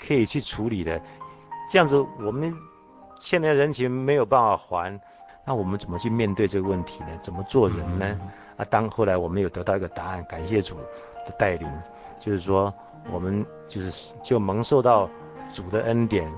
[0.00, 1.02] 可以去处理的，
[1.68, 2.54] 这样子我们
[3.18, 5.00] 欠的人情没有办法还，
[5.44, 7.08] 那我们怎么去面对这个问题呢？
[7.20, 8.06] 怎么做人呢？
[8.08, 10.76] 嗯、啊，当后来我们有得到一个答案，感谢主
[11.26, 11.68] 的带领，
[12.20, 12.72] 就是说
[13.10, 15.10] 我们就是就蒙受到
[15.52, 16.32] 主的恩典，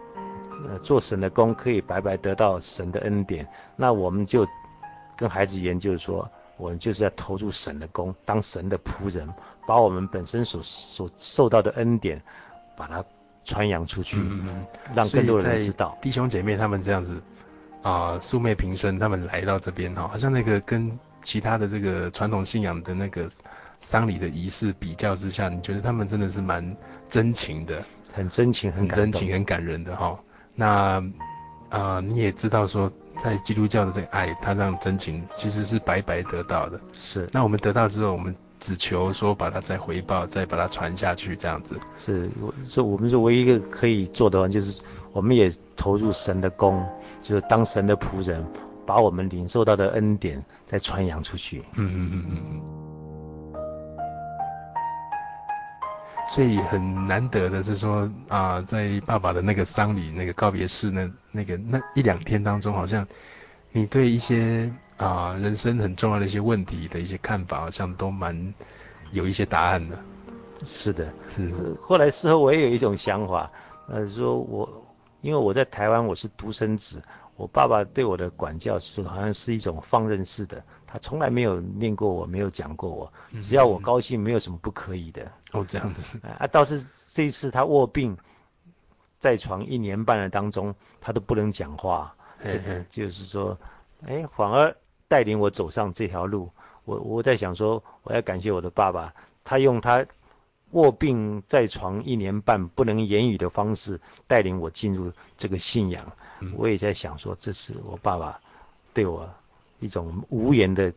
[0.68, 3.46] 呃做神的工可以白白得到神的恩典，
[3.76, 4.46] 那我们就
[5.16, 9.28] 跟孩子研究说，我们就是要投入神的工，当神的仆人，
[9.66, 12.20] 把我们本身所所受到的恩典，
[12.76, 13.04] 把它
[13.44, 15.96] 传扬出去，嗯、让更多人知道。
[16.00, 17.20] 弟兄姐妹他们这样子
[17.82, 20.90] 啊，素昧平生，他们来到这边哈，好像那个跟
[21.22, 23.28] 其他的这个传统信仰的那个
[23.80, 26.76] 丧礼的仪式比较之下，你觉得他们真的是蛮
[27.08, 30.18] 真情的，很真情，很真情，很感人的哈。
[30.60, 31.02] 那
[31.70, 32.92] 啊、呃，你也知道说，
[33.24, 36.78] 在基督教的这个爱，它让真情其实是白白得到的。
[36.98, 37.26] 是。
[37.32, 41.80] 那我们得到之后，我们只求说把它再回报，再把它传下去，这样子。
[41.96, 42.28] 是，
[42.68, 44.82] 是，我们是唯一一个可以做的，就是
[45.14, 46.86] 我们也投入神的工，
[47.22, 48.44] 就是当神的仆人，
[48.84, 51.62] 把我们领受到的恩典再传扬出去。
[51.76, 52.60] 嗯嗯嗯嗯嗯。
[56.32, 63.04] 所以很难得的是说啊、呃，在爸爸的那个丧礼、那个告别式那那个那一两天当中，好像
[63.72, 68.54] 你对一些啊、呃、人生很重要的一些问题的一些看法，好像都蛮
[69.10, 69.98] 有一些答案的。
[70.64, 71.52] 是的，是。
[71.82, 73.50] 后来事后我也有一种想法，
[73.88, 74.68] 呃，说我
[75.22, 77.02] 因为我在台湾我是独生子，
[77.40, 80.62] 我爸爸对我的管教是好像是一种放任式的。
[80.86, 85.26] 他从来没有念过我，没有讲过我，只要我高兴，没有什么不可以的。
[85.52, 86.20] 哦，这样子。
[86.38, 88.14] 啊，倒是这一次他卧病
[89.18, 92.14] 在床一年半的当中，他都不能讲话。
[92.40, 92.84] 嘿嘿。
[92.90, 93.56] 就是说，
[94.06, 94.76] 哎，反而
[95.08, 96.50] 带领我走上这条路。
[96.84, 100.04] 我我在想说，我要感谢我的爸爸，他用他
[100.72, 106.04] 卧病在床一年半不能言语的方式带领我进入这个信仰。
[106.56, 108.40] 我也在想说，这是我爸爸
[108.94, 109.28] 对我。
[109.82, 110.92] 一种无言的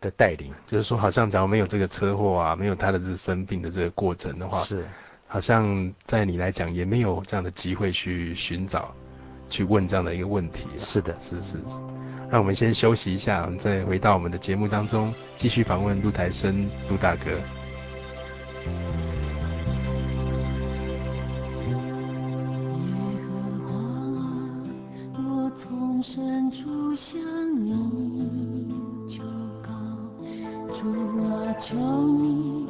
[0.00, 4.86] 的带领，就是说，好像假如没有这个车祸啊，没有他的这生病的这个过程的话，是，
[5.28, 8.94] 好像在你来讲也没有这样的机会去寻找，
[9.50, 10.66] 去问这样的一个问题。
[10.78, 11.82] 是的，是是是。
[12.30, 17.38] 那我们先休息一下，我们再回到我们的节目当中，继续访问陆台生陆大哥。
[26.02, 27.20] 深处向
[27.64, 27.70] 你
[29.08, 29.22] 求
[29.62, 29.70] 告，
[30.74, 30.90] 主
[31.28, 31.76] 啊，求
[32.08, 32.61] 你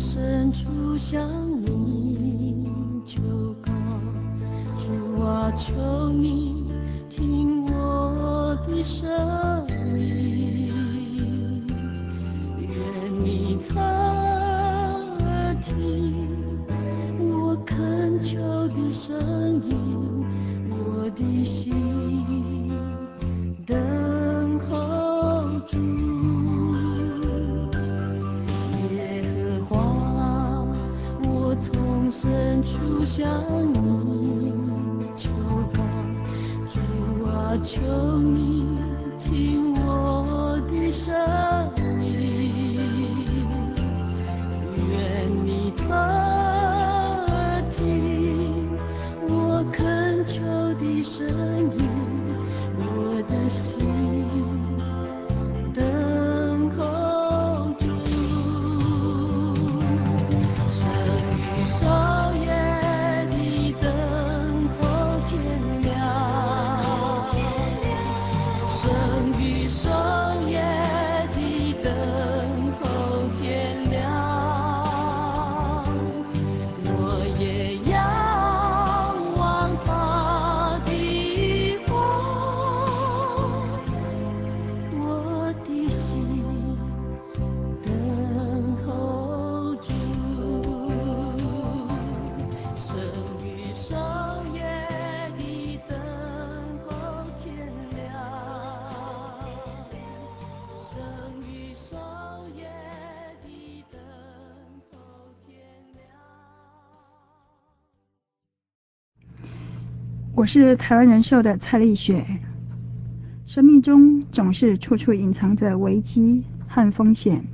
[0.00, 1.28] 深处向
[1.62, 2.66] 你
[3.04, 3.20] 求
[3.60, 3.70] 告
[4.78, 6.64] 主啊求你
[7.10, 9.06] 听我的声
[9.98, 11.66] 音
[12.60, 16.16] 愿你侧耳听
[17.18, 20.24] 我恳求的声音
[20.70, 21.89] 我的心
[110.40, 112.24] 我是台湾人寿的蔡丽雪。
[113.44, 117.44] 生命中总是处处隐藏着危机和风险，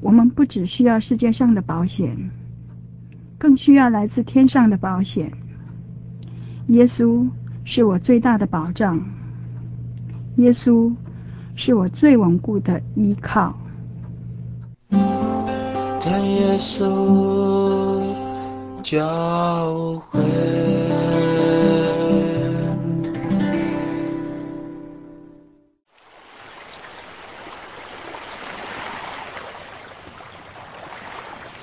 [0.00, 2.30] 我们不只需要世界上的保险，
[3.36, 5.30] 更需要来自天上的保险。
[6.68, 7.28] 耶稣
[7.66, 9.06] 是我最大的保障，
[10.36, 10.94] 耶稣
[11.56, 13.54] 是我最稳固的依靠。
[16.00, 18.02] 在耶稣
[18.82, 20.73] 教会。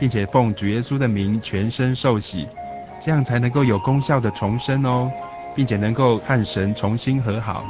[0.00, 2.48] 并且奉主耶稣的名全身受洗，
[3.00, 5.12] 这样才能够有功效的重生哦，
[5.54, 7.62] 并且能够和神重新和好。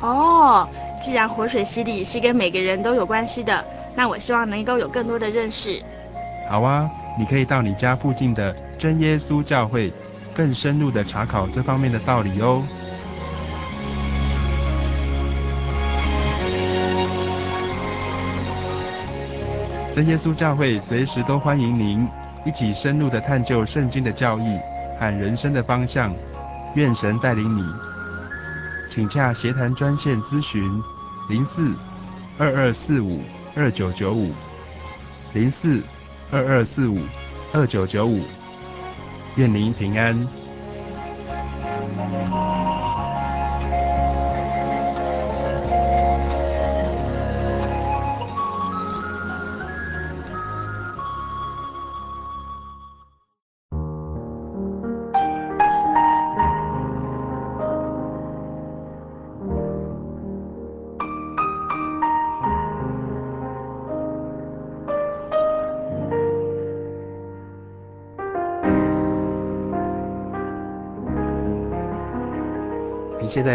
[0.00, 0.68] 哦，
[1.00, 5.80] 既然活水洗礼是跟每个人都有关系的，那我希望能够有更多的认识。
[6.48, 6.90] 好啊。
[7.18, 9.92] 你可以到你家附近的真耶稣教会，
[10.32, 12.62] 更深入的查考这方面的道理哦。
[20.00, 22.08] 真耶稣教会随时都欢迎您
[22.46, 24.58] 一起深入的探究圣经的教义
[24.98, 26.10] 和人生的方向。
[26.74, 27.62] 愿神带领你，
[28.88, 30.82] 请洽协谈专线咨询：
[31.28, 31.74] 零四
[32.38, 33.20] 二二四五
[33.54, 34.32] 二九九五
[35.34, 35.82] 零四。
[36.32, 37.00] 二二四五
[37.52, 38.22] 二九九五，
[39.36, 40.39] 愿您平安。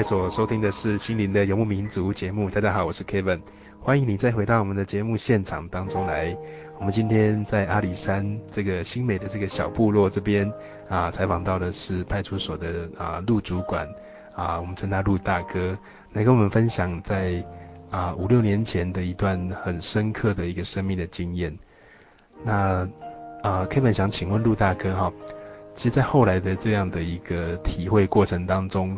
[0.08, 2.48] 所收听的是心灵的游牧民族节目。
[2.48, 3.42] 大家好，我是 Kevin，
[3.80, 6.38] 欢迎你再回到我们的节目现场当中来。
[6.78, 10.48] 我们今天在阿里山这个新美的这个小部落这边
[10.88, 13.90] 啊，采访到的是派出所的啊陆主管
[14.36, 15.76] 啊，我们称他陆大哥，
[16.14, 17.44] 来跟我们分享在
[17.90, 21.58] 啊五六年前的一段很深刻的一个生命的经验。
[22.44, 22.88] 那
[23.42, 25.12] 啊 Kevin 想请问陆大哥哈，
[25.74, 28.96] 其实，在后来的这样的一个体会过程当中。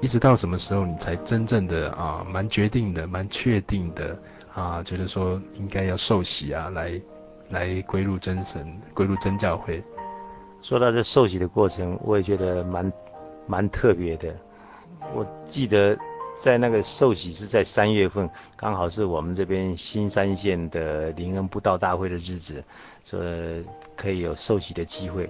[0.00, 4.18] 一直到什么时候你才真正的啊，蛮决定的，蛮确定的
[4.54, 6.98] 啊，觉得说应该要受洗啊，来
[7.50, 9.82] 来归入真神，归入真教会。
[10.62, 12.90] 说到这受洗的过程，我也觉得蛮
[13.46, 14.34] 蛮特别的。
[15.14, 15.94] 我记得
[16.40, 22.64] 在那个受洗是在三月份，刚好是我们这边新山县的灵恩布道大会的日子，
[23.02, 23.64] 所以
[23.96, 25.28] 可以有受洗的机会。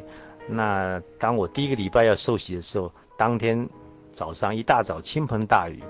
[0.49, 3.68] 那当我第一个礼拜要受洗的时候，当天。
[4.21, 5.83] 早上一大早倾盆大雨，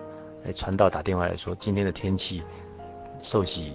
[0.46, 2.40] 哎，传道打电话来说今天的天气
[3.20, 3.72] 受洗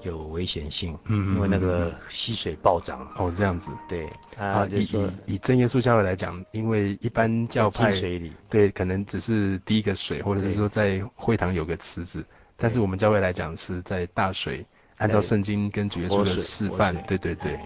[0.00, 3.06] 有危险性，嗯，因为那个溪水暴涨。
[3.18, 3.70] 哦，这样子。
[3.86, 4.08] 对，
[4.38, 12.24] 啊，以以以真耶稣教会来讲，因为一般教派水里，对，可能只是滴一个水，或者是说在会堂有个池子，
[12.56, 14.64] 但是我们教会来讲是在大水，
[14.96, 17.60] 按照圣经跟主耶稣的示范，对对对，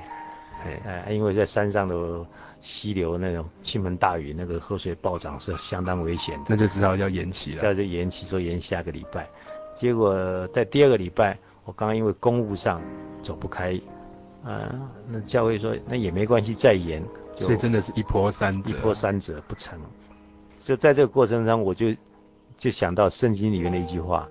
[0.65, 2.27] 哎，因为在山上的。
[2.63, 7.63] 溪流那种倾盆大雨，那个河水暴涨是相当危险的，那就知道要延期了。
[7.63, 9.27] 那就延期，说延下个礼拜。
[9.75, 12.79] 结果在第二个礼拜，我刚刚因为公务上
[13.23, 13.81] 走不开，
[14.45, 14.71] 啊，
[15.09, 17.03] 那教会说那也没关系，再延。
[17.35, 19.81] 所以真的是一波三折，一波三折不成。
[20.59, 21.97] 就在这个过程中，我就
[22.59, 24.29] 就想到圣经里面的一句话：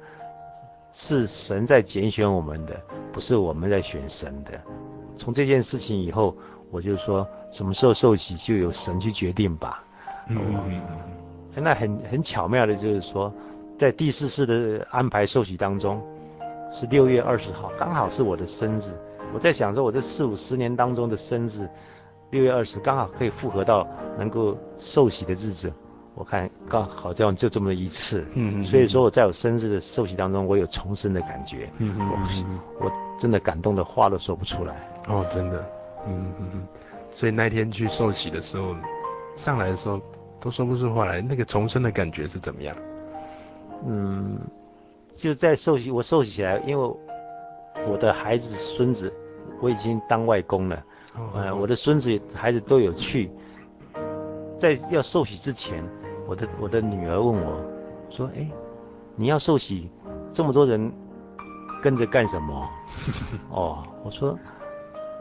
[0.91, 2.79] 是神在拣选我们的，
[3.11, 4.51] 不是我们在选神的。
[5.17, 6.35] 从这件事情以后。
[6.71, 9.83] 我就说什么时候受洗就由神去决定吧。
[10.27, 10.37] 嗯，
[10.67, 10.81] 嗯，
[11.55, 13.33] 那很很巧妙的就是说，
[13.79, 15.99] 在第四次的安排受洗当中，
[16.71, 18.83] 是六月二十号，刚好是我的生日。
[19.33, 21.67] 我在想说，我这四五十年当中的生日，
[22.29, 25.73] 六月二十刚好可以复合到能够受洗的日子。
[26.19, 28.25] 我看刚好这样就这么一次。
[28.33, 31.69] 嗯，嗯，所以说我在我生日的寿喜当中，我有重生的感觉。
[31.77, 32.91] 嗯嗯，我我
[33.21, 34.75] 真的感动的话都说不出来。
[35.07, 35.59] 哦，真的。
[36.05, 36.67] 嗯嗯嗯，
[37.13, 38.75] 所以那天去受洗的时候，
[39.37, 40.01] 上来的时候
[40.41, 42.75] 都说不出话来，那个重生的感觉是怎么样？
[43.87, 44.37] 嗯，
[45.15, 46.95] 就在受洗，我受洗起来，因为
[47.87, 49.09] 我的孩子、孙子，
[49.61, 50.83] 我已经当外公了，
[51.15, 53.31] 哦、呃，我的孙子、孩子都有去。
[54.57, 55.81] 在要受洗之前，
[56.29, 57.59] 我的我的女儿问我，
[58.11, 58.51] 说：“哎、欸，
[59.15, 59.89] 你要受洗，
[60.31, 60.91] 这么多人
[61.81, 62.69] 跟着干什么？”
[63.49, 64.37] 哦，我说。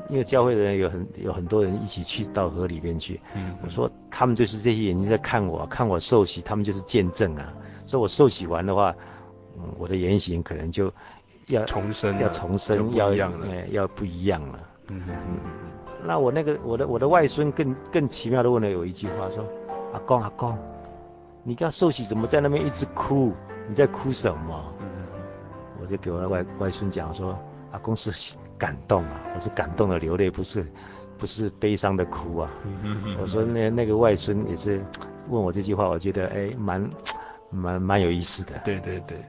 [0.09, 7.53] 因为教会的人有很有很多人一起去到河里边去，嗯，我说他们就是这些眼睛在看我，看我受洗，他们就是见证啊。
[7.85, 8.95] 所以我受洗完的话，
[9.59, 10.91] 嗯，我的言行可能就
[11.49, 13.31] 要重生，要重生，要要
[13.71, 14.59] 要不一样了。
[14.87, 15.39] 嗯嗯嗯。
[16.07, 19.45] 那我那个我的我的外孙更更奇妙的问了有一句话说
[19.93, 20.57] ：“阿公阿公，
[21.49, 23.32] 你看寿喜怎么在那边一直哭？
[23.66, 24.72] 你在哭什么？”
[25.80, 27.38] 我就给我的外外孙讲说
[27.72, 29.20] ：“阿公是。”感动啊！
[29.36, 30.66] 我是感动的流泪，不是
[31.16, 32.51] 不是悲伤的哭啊。
[33.20, 34.84] 我说那那个外孙也是
[35.28, 36.90] 问我这句话，我觉得哎蛮
[37.51, 38.55] 蛮蛮有意思的。
[38.64, 39.24] 对对对，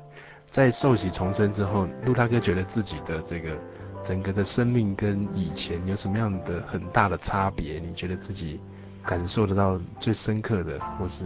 [0.50, 3.56] 在寿喜重生之后，陆大哥觉得自己的这个
[4.02, 7.78] 整个的生命跟以前有什么样的很大的差别？
[7.78, 8.60] 你觉得自己
[9.06, 11.24] 感受得到最深刻的，或是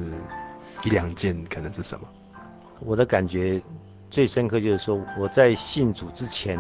[0.84, 2.08] 一两件可能是什么？
[2.80, 3.62] 我的感觉
[4.10, 6.60] 最深刻就是说我在信主之前。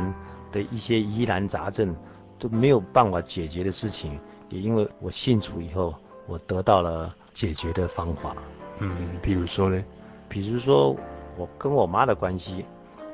[0.53, 1.95] 的一些疑难杂症
[2.37, 4.19] 都没有办法解决的事情，
[4.49, 5.95] 也因为我信主以后，
[6.27, 8.35] 我得到了解决的方法。
[8.77, 9.83] 嗯，比如说呢？
[10.29, 10.95] 比如说
[11.37, 12.63] 我跟我妈的关系，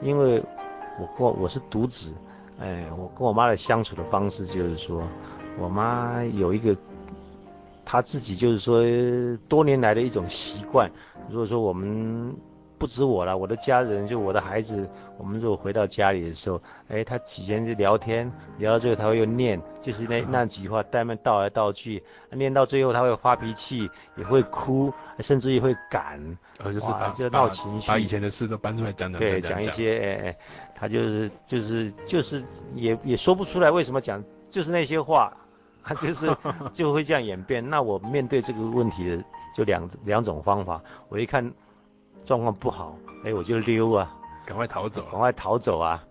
[0.02, 0.44] 因为
[1.00, 2.14] 我跟我是独子，
[2.60, 5.02] 哎，我跟我妈的相处的方式就是说，
[5.58, 6.76] 我妈有一个
[7.92, 8.84] 她自己就是说
[9.48, 10.92] 多年来的一种习惯，
[11.28, 12.36] 如果说我们。
[12.80, 26.22] 不止我了，我的家人就我的孩子，我们如果回到家里的时候，哎，他几天就聊天，聊到最后他会又念，就是那那几句话，带面倒来倒去，念到最后他会发脾气，也会哭，甚至于会赶，
[26.60, 30.38] 呃，就是把就闹情绪，把以前的事都搬出来讲讲，对，讲一些，哎哎，
[30.74, 32.42] 他就是就是就是
[32.76, 35.36] 也也说不出来为什么讲，就是那些话，
[35.90, 36.38] 他就是
[36.72, 37.68] 就会这样演变。
[37.68, 39.24] 那我面对这个问题的
[39.56, 40.80] 就两两种方法，
[41.10, 41.52] 我一看。
[42.26, 44.14] 状况不好，哎，我就溜啊，
[44.46, 46.04] 赶快逃走，赶快逃走啊，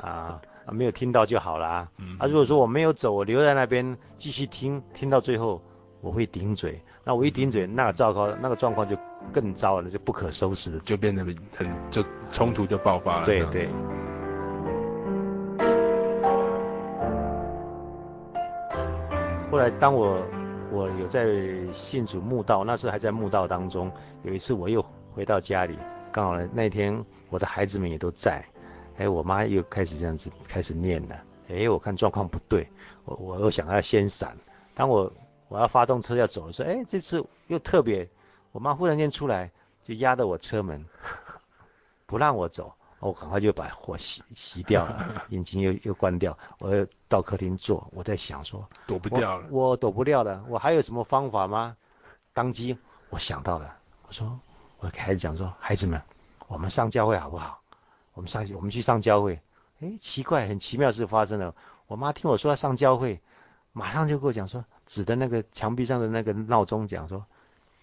[0.00, 1.86] 啊，没有听到就好了。
[1.98, 5.60] 嗯，啊，如果说我没有走，我留在那边继续听，听到最后
[6.00, 8.96] 我会顶嘴，那我一顶嘴，那个糟糕，那个状况就
[9.32, 13.26] 更糟了，就不可收拾了，就变得很就冲突就爆发了。
[13.26, 13.68] 对对。
[19.50, 20.22] 后来当我
[20.72, 21.26] 我有在
[21.72, 23.90] 信主墓道，那时候还在墓道当中，
[24.22, 24.84] 有一次我又。
[25.16, 25.78] 回到家里，
[26.12, 28.44] 刚好那天我的孩子们也都在，
[28.98, 31.16] 哎，我妈又开始这样子开始念了，
[31.48, 32.68] 哎，我看状况不对，
[33.06, 34.36] 我我又想要先闪，
[34.74, 35.10] 当我
[35.48, 38.06] 我要发动车要走的时候，哎，这次又特别，
[38.52, 39.50] 我妈忽然间出来
[39.82, 40.84] 就压着我车门，
[42.04, 42.74] 不让我走，
[43.06, 51.76] 我赶快就把火熄熄掉了，引擎又又关掉，我又到客厅坐，我在想说躲不掉了，我，我躲不掉了，我还有什么方法吗？
[52.32, 52.76] 当机
[53.10, 53.72] 我想到了，
[54.08, 54.38] 我说。
[54.78, 56.02] 我给孩子讲说：“孩子们，
[56.48, 57.62] 我们上教会好不好？
[58.12, 59.40] 我们上，我们去上教会。
[59.80, 61.54] 哎，奇怪，很奇妙的事发生了。
[61.86, 63.22] 我妈听我说要上教会，
[63.72, 67.24] 马上就跟我讲说，指着那个墙壁上的那个闹钟讲说，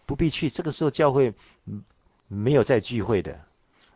[0.05, 0.51] 不必去。
[0.51, 1.33] 这个时候教会
[2.27, 3.41] 没有在聚会的。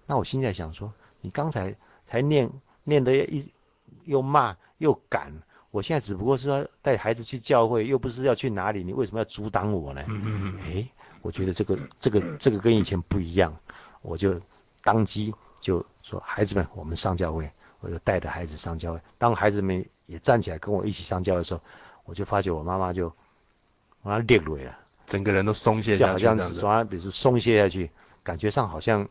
[0.07, 0.91] 那我现在想说，
[1.21, 2.49] 你刚才才念
[2.83, 3.51] 念的一
[4.05, 5.31] 又骂又赶，
[5.71, 10.01] 我现在只不过是要带孩子去教会，又不是要去哪里，你为什么要阻挡我呢？
[10.65, 10.87] 哎。”
[11.23, 13.53] 我觉得这个这个这个跟以前不一样，
[14.01, 14.39] 我就
[14.83, 17.49] 当机就说：“孩子们，我们上教会。”
[17.81, 18.99] 我就带着孩子上教会。
[19.17, 21.61] 当孩子们也站起来跟我一起上教会的时候，
[22.05, 23.11] 我就发觉我妈妈就
[24.01, 27.89] 我她裂落了，整个人都松懈下去，就好像比如说松懈下去，
[28.23, 29.07] 感觉上好像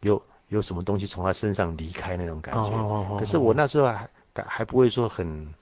[0.00, 0.20] 有
[0.50, 2.60] 有什么东西从他身上离开那种感觉。
[2.60, 3.16] 哦哦哦。
[3.18, 4.08] 可是我那时候还
[4.46, 5.52] 还不会说很。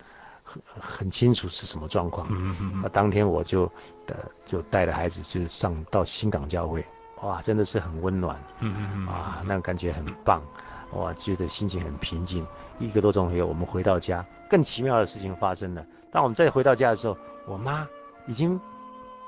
[0.51, 3.71] 很很清楚是什么状况，嗯嗯，那当天我就
[4.07, 4.15] 呃
[4.47, 6.83] 就带着孩子就上到新港教会，
[7.21, 10.41] 哇，真的是很温暖，嗯嗯嗯，啊，那感觉很棒，
[10.95, 12.47] 哇，觉得心情很平静。
[12.79, 15.85] 一个多钟头我们回到家，更奇妙的事情发生了。
[16.11, 17.15] 当我们再回到家的时候，
[17.47, 17.87] 我妈
[18.27, 18.59] 已经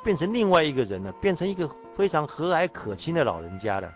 [0.03, 3.93] 变成另外一个人了，变成一个非常和蔼可亲的老人家了。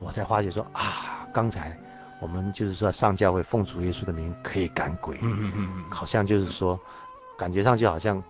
[0.00, 1.78] 我才发觉说啊，刚才。
[2.22, 6.78] 我们就是说上教会奉主耶稣的名可以赶鬼，嗯嗯嗯，好像就是说，
[7.34, 8.22] 感觉上就好像，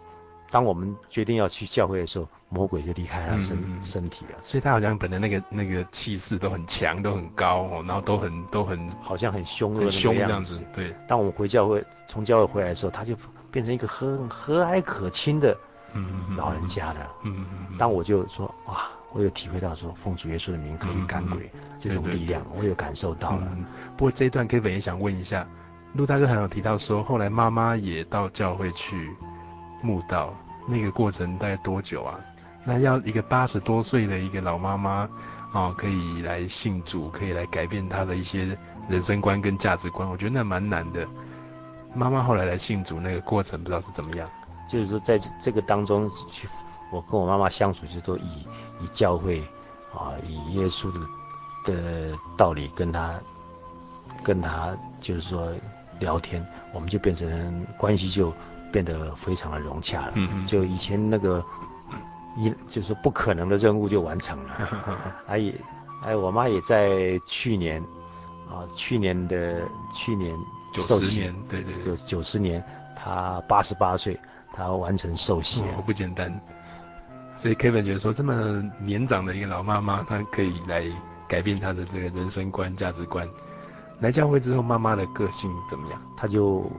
[0.48, 4.38] 当我们决定要去教会的时候，魔鬼就离开他身、嗯、身体了。
[4.40, 10.60] 所以他好像本来那个那个气势都很强，都很高哦，然后都很都很好像很凶恶很凶这样子。
[10.72, 13.16] 对，当我们回教会从教会回来的时候，他就
[13.50, 15.56] 变成一个很和蔼可亲的
[15.94, 17.10] 嗯老人家了。
[17.24, 17.76] 嗯嗯嗯。
[17.76, 23.48] 当我就说哇，我有体会到说奉主耶稣的名可以赶鬼这种力量，我有感受到了。
[23.56, 23.64] 嗯、
[23.96, 25.46] 不过这一段 Kevin 也想问一下，
[25.94, 29.10] 陆大哥还有提到说，后来妈妈也到教会去
[29.82, 30.34] 慕道，
[30.68, 32.20] 那个过程大概多久啊？
[32.64, 35.08] 那要一个八十多岁的一个老妈妈
[35.52, 38.56] 哦，可以来信主，可以来改变她的一些
[38.88, 41.06] 人生观跟价值观，我觉得那蛮难的。
[41.94, 44.28] 妈妈后来来信主，那个过程不知道是怎么样？
[44.70, 46.46] 就是说在这个当中去，
[46.90, 48.46] 我跟我妈妈相处就都以
[48.82, 49.40] 以教会
[49.94, 51.00] 啊，以耶稣的
[51.64, 53.18] 的道理跟她
[54.22, 55.52] 跟她就是说
[55.98, 58.32] 聊天，我们就变成关系就
[58.72, 60.12] 变得非常的融洽了。
[60.16, 60.46] 嗯嗯。
[60.46, 61.44] 就以前那个
[62.36, 64.68] 一就是不可能的任务就完成了。
[65.26, 65.54] 哎 也
[66.02, 67.82] 哎，我妈也在去年
[68.48, 69.62] 啊，去年的
[69.92, 70.36] 去年。
[70.72, 72.64] 九十年，对对对，就九十年，
[72.94, 74.16] 她八十八岁，
[74.52, 76.32] 她完成受洗，哦，不简单。
[77.40, 80.84] 所以 Kevin 觉得说，这么年长的一个老妈妈，她可以来
[81.26, 83.26] 改变她的这个人生观、价值观。
[84.00, 85.98] 来教会之后，妈妈的个性怎么样？
[86.18, 86.70] 她就，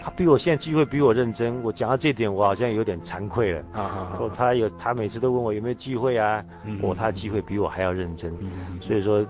[0.00, 1.60] 她比我现在聚会比我认真。
[1.64, 3.60] 我讲到这点，我好像有点惭愧了。
[3.72, 4.16] 啊啊啊！
[4.16, 6.40] 说她有，她每次都问我有没有聚会啊。
[6.64, 6.78] 嗯。
[6.80, 8.32] 我她聚会比我还要认真。
[8.40, 8.78] 嗯。
[8.80, 9.26] 所以说。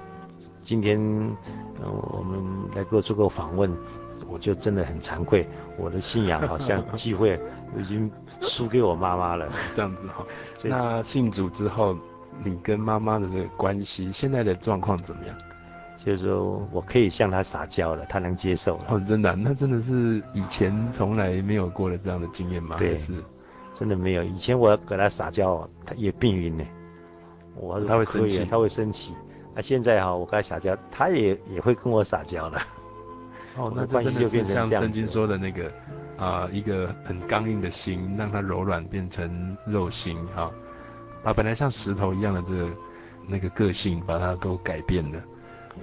[0.62, 1.00] 今天，
[1.80, 2.38] 呃，我们
[2.76, 3.68] 来给我做个访问，
[4.28, 5.46] 我就真的很惭愧，
[5.76, 7.38] 我的信仰好像机会
[7.78, 8.10] 已经
[8.40, 10.24] 输给我妈妈了， 这样子哈。
[10.62, 11.96] 那信主之后，
[12.44, 15.36] 你跟妈妈的这个关系，现在的状况怎么样？
[16.02, 18.84] 就是说我可以向她撒娇了，她能接受了。
[18.88, 22.76] 哦，真的，那真的是以前从来没有过的这样的经验吗？
[22.78, 23.12] 对，是，
[23.74, 24.24] 真的没有。
[24.24, 26.64] 以前我给她撒娇，她也病晕呢。
[27.54, 29.12] 我她会生气，她会生气。
[29.54, 32.58] 那现在哈，我跟她撒娇，她也也会跟我撒娇了。
[33.60, 35.66] 哦，那这真的是像圣经说的那个
[36.16, 40.50] 啊、呃，一个很刚硬的心，让它柔软变成肉心啊，
[41.22, 42.68] 把本来像石头一样的这个
[43.28, 45.18] 那个个性，把它都改变了。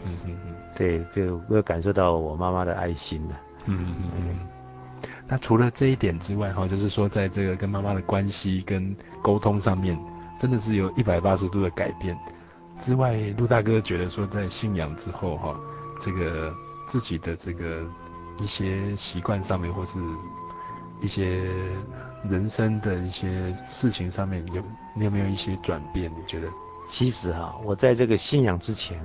[0.05, 3.39] 嗯嗯嗯，对，就我有感受到我妈妈的爱心了。
[3.65, 4.39] 嗯嗯嗯。
[5.27, 9.97] 那除了这一点之外哈，就是说在这个跟妈妈的关系跟沟通上面，
[10.39, 12.17] 真的是有一百八十度的改变。
[12.79, 15.59] 之外，陆大哥觉得说，在信仰之后哈，
[15.99, 16.53] 这个
[16.87, 17.85] 自己的这个
[18.39, 19.99] 一些习惯上面，或是
[21.01, 21.51] 一些
[22.27, 24.63] 人生的一些事情上面，有
[24.95, 26.09] 你有没有一些转变？
[26.09, 26.47] 你觉得？
[26.87, 28.99] 其实哈，我在这个信仰之前，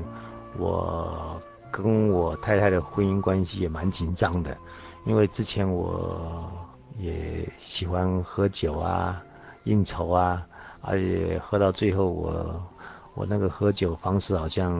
[0.56, 1.38] 我
[1.70, 4.56] 跟我太太的婚姻关系也蛮紧张的，
[5.04, 6.50] 因为之前我
[6.98, 9.20] 也喜欢喝酒啊、
[9.64, 10.46] 应酬啊，
[10.80, 12.62] 而且喝到最后我。
[13.14, 14.72] 我那个喝酒方式好像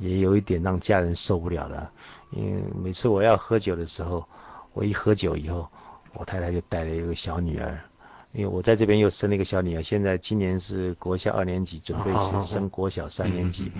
[0.00, 1.90] 也有一点让家人受不了了，
[2.30, 4.26] 因为每次我要喝酒的时候，
[4.72, 5.68] 我一喝酒以后，
[6.14, 7.78] 我太太就带了一个小女儿，
[8.32, 13.70] 因为我在这边又生了一个小女儿，现在今年是国小二年级，准备是升国小三年级。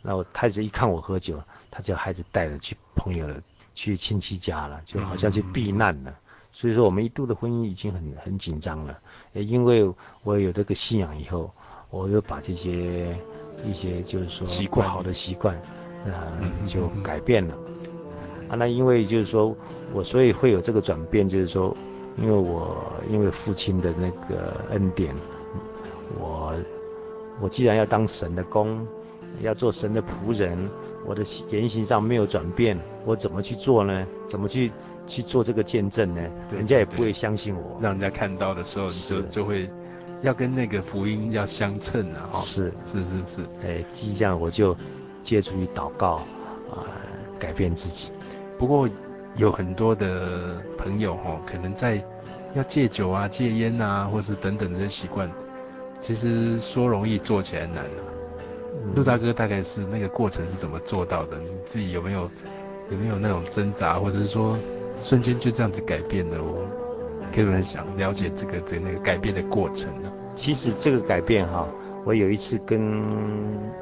[0.00, 3.34] 那我太太一看我喝酒，她就孩子带着去朋友了，
[3.74, 6.14] 去亲戚家了，就好像去避难了。
[6.52, 8.96] 所以说我们一度的婚姻已经很很紧张了，
[9.32, 11.52] 也因为我有这个信仰以后。
[11.90, 13.16] 我又把这些
[13.64, 15.54] 一些就是说不好的习惯，
[16.06, 17.54] 啊、呃，就改变了。
[18.48, 19.56] 啊，那因为就是说
[19.92, 21.74] 我所以会有这个转变，就是说，
[22.18, 22.76] 因为我
[23.08, 25.14] 因为父亲的那个恩典，
[26.18, 26.52] 我
[27.40, 28.86] 我既然要当神的工，
[29.40, 30.58] 要做神的仆人，
[31.06, 34.06] 我的言行上没有转变，我怎么去做呢？
[34.28, 34.72] 怎么去
[35.06, 36.20] 去做这个见证呢？
[36.52, 37.78] 人家也不会相信我。
[37.80, 39.70] 让人家看到的时候，你就就会。
[40.24, 42.32] 要跟那个福音要相称啊！
[42.32, 44.74] 哈，是是是是，哎，这样我就
[45.22, 46.14] 借助于祷告
[46.70, 46.86] 啊、呃，
[47.38, 48.08] 改变自己。
[48.58, 48.88] 不过
[49.36, 52.02] 有很多的朋友哈，可能在
[52.54, 55.30] 要戒酒啊、戒烟啊，或是等等的习惯，
[56.00, 58.00] 其实说容易做起来难啊。
[58.94, 61.38] 陆、嗯、大哥大概是那个过程是怎么做到的？
[61.38, 62.30] 你自己有没有
[62.90, 64.56] 有没有那种挣扎，或者是说
[64.96, 66.42] 瞬间就这样子改变的？
[66.42, 66.66] 我
[67.34, 70.12] 可以想了解这个的那个改变的过程呢？
[70.34, 71.66] 其实这个改变哈，
[72.04, 73.02] 我有一次跟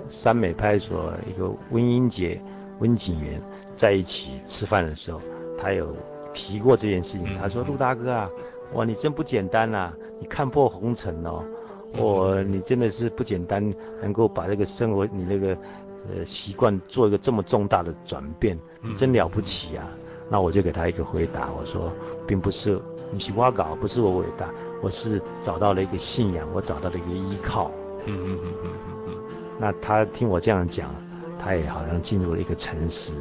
[0.09, 2.41] 三美派出所一个温英杰
[2.81, 3.41] 温警员
[3.77, 5.21] 在一起吃饭的时候，
[5.59, 5.95] 他有
[6.33, 7.35] 提过这件事情。
[7.35, 8.31] 他说：“陆大哥啊，
[8.75, 9.95] 哇，你真不简单呐、啊！
[10.21, 11.43] 你看破红尘哦，
[11.99, 15.57] 哇，你真的是不简单，能够把这个生活你那个
[16.15, 18.59] 呃习惯做一个这么重大的转变，
[18.95, 19.89] 真了不起啊！”
[20.31, 21.93] 那我就给他一个回答，我说，
[22.27, 22.81] 并不是
[23.11, 24.49] 你是挖搞，不是我伟大。
[24.83, 27.71] 我是找到了一个信仰，我找到了一个依靠。
[28.05, 29.15] 嗯嗯嗯嗯嗯嗯。
[29.59, 30.91] 那他听我这样讲，
[31.39, 33.13] 他也好像进入了一个沉思。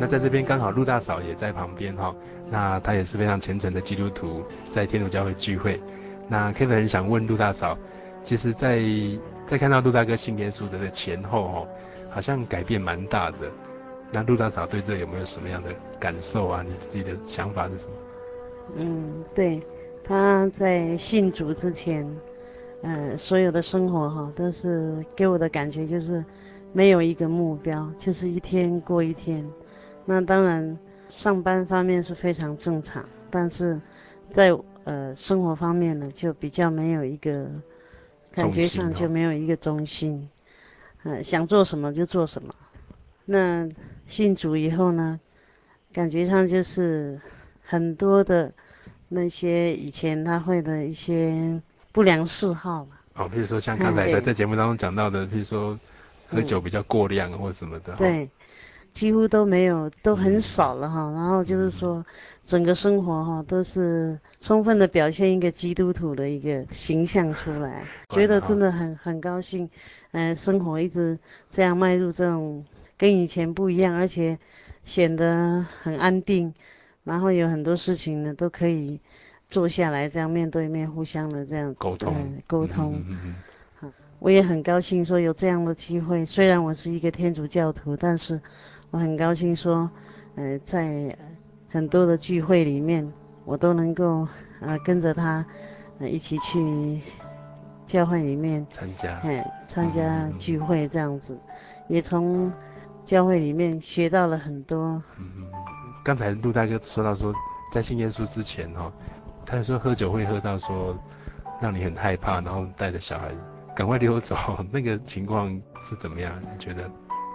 [0.00, 2.14] 那在这边刚好陆大嫂也在旁边哈，
[2.48, 5.78] 那她也是非常虔诚的基督徒，在天主教会聚会。
[6.28, 7.76] 那 Kevin 很想问陆大嫂，
[8.22, 8.78] 其实在，
[9.48, 11.68] 在看到陆大哥信耶稣的前后哦，
[12.10, 13.50] 好像改变蛮大的。
[14.12, 16.62] 那陆大嫂对这有没有什么样的感受啊？
[16.62, 17.92] 你自己的想法是什么？
[18.76, 19.62] 嗯，对，
[20.04, 22.06] 他在信主之前，
[22.82, 26.22] 呃，所有的生活哈，都是给我的感觉就是
[26.74, 29.50] 没有一个目标，就是一天过一天。
[30.04, 30.78] 那当然，
[31.08, 33.80] 上班方面是非常正常，但是
[34.30, 37.46] 在呃生活方面呢，就比较没有一个
[38.32, 40.28] 感觉上就没有一个中心，
[41.02, 42.54] 呃，想做什么就做什么。
[43.24, 43.68] 那
[44.06, 45.20] 信主以后呢，
[45.92, 47.20] 感觉上就是
[47.62, 48.52] 很多的
[49.08, 51.60] 那些以前他会的一些
[51.92, 52.96] 不良嗜好嘛。
[53.14, 55.78] 哦，比如说像刚才在在节目当中讲到的，比如说
[56.28, 57.94] 喝酒比较过量或什么的。
[57.96, 58.28] 对，
[58.92, 61.10] 几乎都没有，都很少了哈。
[61.12, 62.04] 然后就是说，
[62.44, 69.68] 整个生活哈都是充分的表现一个基督徒的一个形象出来，觉得真的很很高兴。
[70.12, 71.18] 嗯，生活一直
[71.50, 72.64] 这样迈入这种。
[73.00, 74.40] 跟以前不一样，而且
[74.82, 76.52] 显得很安定，
[77.04, 78.98] 然后有很多事情呢都可以
[79.46, 82.94] 坐下来这样面对面互相的这样沟通沟通。
[82.96, 83.34] 嗯嗯
[83.82, 83.92] 嗯。
[84.18, 88.40] 我也很高兴说有这样的机会，虽然我是一个天主教徒，但是
[88.90, 89.90] 我很高兴说，
[90.36, 91.16] 呃，在
[91.68, 93.10] 很多的聚会里面，
[93.44, 94.26] 我都能够
[94.60, 95.44] 呃跟着他
[95.98, 97.00] 呃一起去
[97.84, 101.40] 教会里面参加，嗯，参加聚会这样子，嗯、
[101.88, 102.50] 也从。
[103.08, 105.02] 教会里面学到了很多。
[105.18, 105.50] 嗯嗯，
[106.04, 107.32] 刚才陆大哥说到说，
[107.72, 108.92] 在信耶稣之前哈，
[109.46, 110.94] 他说喝酒会喝到说，
[111.58, 113.30] 让你很害怕，然后带着小孩
[113.74, 114.36] 赶快溜走，
[114.70, 115.48] 那个情况
[115.80, 116.38] 是怎么样？
[116.42, 116.82] 你觉得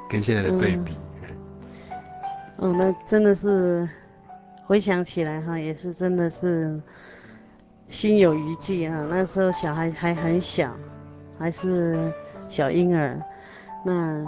[0.07, 0.93] 跟现在的对比？
[0.93, 1.12] 嗯，
[2.57, 3.87] 哦，那真的是
[4.65, 6.81] 回想起来哈，也是真的是
[7.87, 9.05] 心有余悸啊。
[9.09, 10.73] 那时候小孩还很小，
[11.37, 12.11] 还是
[12.49, 13.21] 小婴儿，
[13.85, 14.25] 那。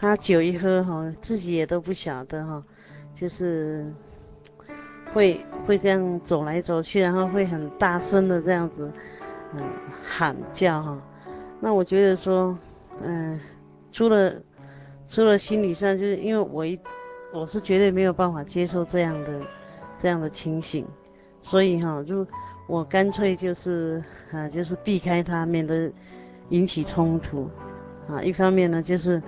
[0.00, 2.62] 他酒一喝哈，自己也都不晓得哈，
[3.12, 3.92] 就是
[5.12, 8.88] 会会这样走来走去，然后会很大声的这样子，
[9.54, 9.60] 嗯，
[10.00, 10.96] 喊叫哈。
[11.58, 12.56] 那我觉得说，
[13.02, 13.40] 嗯，
[13.90, 14.32] 除了
[15.08, 16.78] 除了心理上，就是因为我一
[17.32, 19.40] 我是绝对没有办法接受这样的
[19.98, 20.86] 这样的情形，
[21.42, 22.24] 所以哈，就
[22.68, 24.00] 我干脆就是
[24.30, 25.90] 啊，就是避开他，免得
[26.50, 27.50] 引起冲突
[28.08, 28.22] 啊。
[28.22, 29.20] 一方面呢，就是。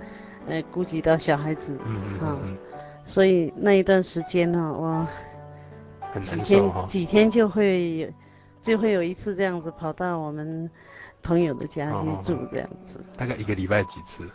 [0.47, 2.57] 呃，顾及到小孩子，嗯嗯，嗯，嗯，
[3.05, 5.07] 所以那一段时间呢，我
[6.19, 8.09] 几天几天就会有，
[8.59, 10.67] 就会有一次这样子跑到我们
[11.21, 12.99] 朋友的家去住这样子。
[13.15, 14.27] 大概一个礼拜几次？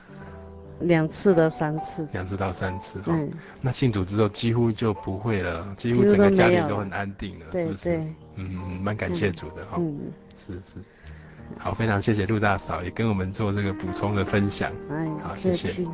[0.81, 2.07] 两次到三次。
[2.13, 3.01] 两次到三次。
[3.07, 3.31] 嗯。
[3.61, 8.03] 那信主之后几乎就不会了，几乎整个家庭都很安定了，了是不是？
[8.37, 8.47] 嗯，
[8.83, 9.77] 蛮感谢主的哈。
[9.79, 9.99] 嗯，
[10.37, 10.79] 是是。
[11.59, 14.73] 好，非常谢谢陆大嫂也跟我们做这个补充的分享。
[14.91, 15.87] 哎，好，谢谢。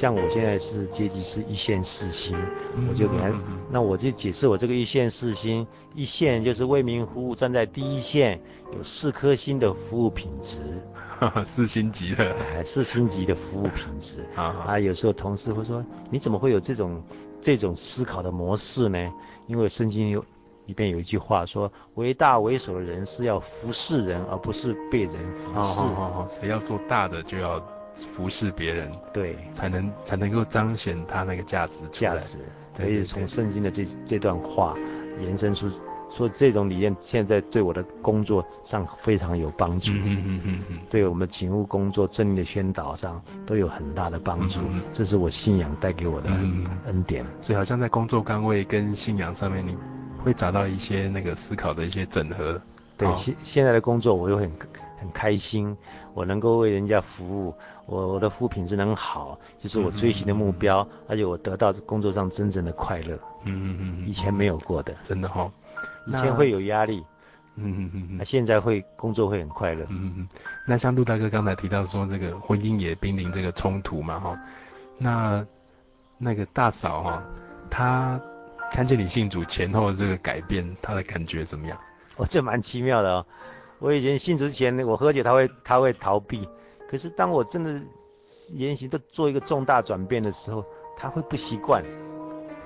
[0.00, 2.34] 像我现在是阶级是一线四星，
[2.88, 3.30] 我就给他，
[3.70, 8.40] 那我就解释我这个一线四星，一线就是为民服务，站在第一线，
[8.74, 10.56] 有四颗星的服务品质，
[11.44, 14.24] 四星级的，哎，四星级的服务品质。
[14.34, 17.02] 啊，有时候同事会说，你怎么会有这种
[17.42, 19.12] 这种思考的模式呢？
[19.48, 20.24] 因为圣经有
[20.64, 26.40] 里边有一句话说，为大为首的人是要服侍人，而不是被人服侍。
[26.40, 27.62] 谁要做大的就要。
[28.06, 32.38] 服侍别人，对，才能才能够彰显他那个价值价值。
[32.76, 34.74] 可以从圣经的这这段话
[35.20, 35.70] 延伸出，
[36.10, 39.92] 说这种理念现在对我的工作上非常有帮助。
[39.92, 44.60] 嗯嗯嗯嗯，对我们勤务工作、正义的宣导上都有很大的帮助。
[44.92, 46.30] 这是我信仰带给我的
[46.86, 47.22] 恩典。
[47.24, 47.28] 嗯。
[47.42, 49.76] 所以好像在工作岗位跟信仰上面，你
[50.24, 52.58] 会找到一些那个思考的一些整合。
[52.96, 54.50] 对，现现在的工作我又很
[54.98, 55.76] 很开心，
[56.14, 57.54] 我能够为人家服务。
[57.86, 63.18] 我我的服务品质能好，就是我追寻的目标，嗯、而且我得到工作上真正的快乐。
[63.44, 65.52] 嗯嗯嗯，以前没有过的，真的哈、哦。
[66.06, 67.02] 以前会有压力，
[67.56, 69.84] 嗯嗯嗯，那现在会工作会很快乐。
[69.88, 70.28] 嗯嗯，
[70.66, 74.38] 那像陆大哥刚才提到说这个婚姻也濒临这个冲突嘛哈，
[74.96, 75.44] 那
[76.16, 77.22] 那个大嫂哈、哦，
[77.68, 78.20] 她
[78.70, 81.76] 看见你信主前后的这个改变，她的感觉怎么样？
[82.16, 83.26] 哦这蛮奇妙的哦。
[83.80, 86.46] 我以前信主之前，我喝酒他会他会逃避，
[86.88, 87.80] 可是当我真的
[88.52, 90.64] 言行都做一个重大转变的时候，
[90.96, 91.82] 他会不习惯。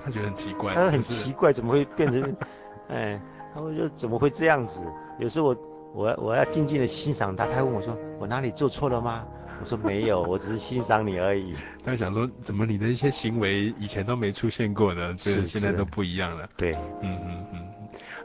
[0.03, 0.75] 他觉得很奇怪。
[0.75, 2.35] 他很奇怪，怎么会变成？
[2.89, 3.19] 哎，
[3.53, 4.85] 他会说怎么会这样子？
[5.17, 5.57] 有时候我
[5.93, 9.25] 我我要静静的欣赏他，他问我说我哪里做错了吗？
[9.61, 11.55] 我说没有， 我只是欣赏你而已。
[11.83, 15.13] 他想说怎么你的一些行为以前都没出现过呢？
[15.13, 16.47] 就是现在都不一样了。
[16.57, 17.64] 对，嗯嗯嗯。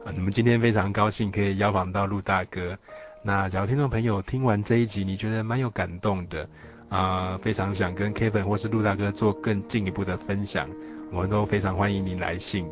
[0.05, 2.78] 啊，你们今天非常高兴可以邀访到陆大哥。
[3.22, 6.48] 那假如听众朋友听完这一集，你觉得蛮有感动的，
[6.88, 10.66] 啊、非常想跟 Kevin 或是陆大哥做更进一步的分享，
[11.12, 12.66] 我们都非常欢迎你来信。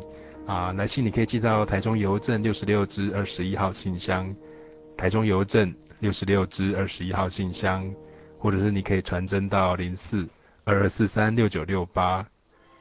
[0.47, 4.35] 啊、来信你可以寄到台中邮政六十六支二十一号信箱，
[4.97, 7.93] 台中邮政六十六支二十一号信箱，
[8.39, 10.27] 或者是你可以传真到零四
[10.63, 12.25] 二二四三六九六八，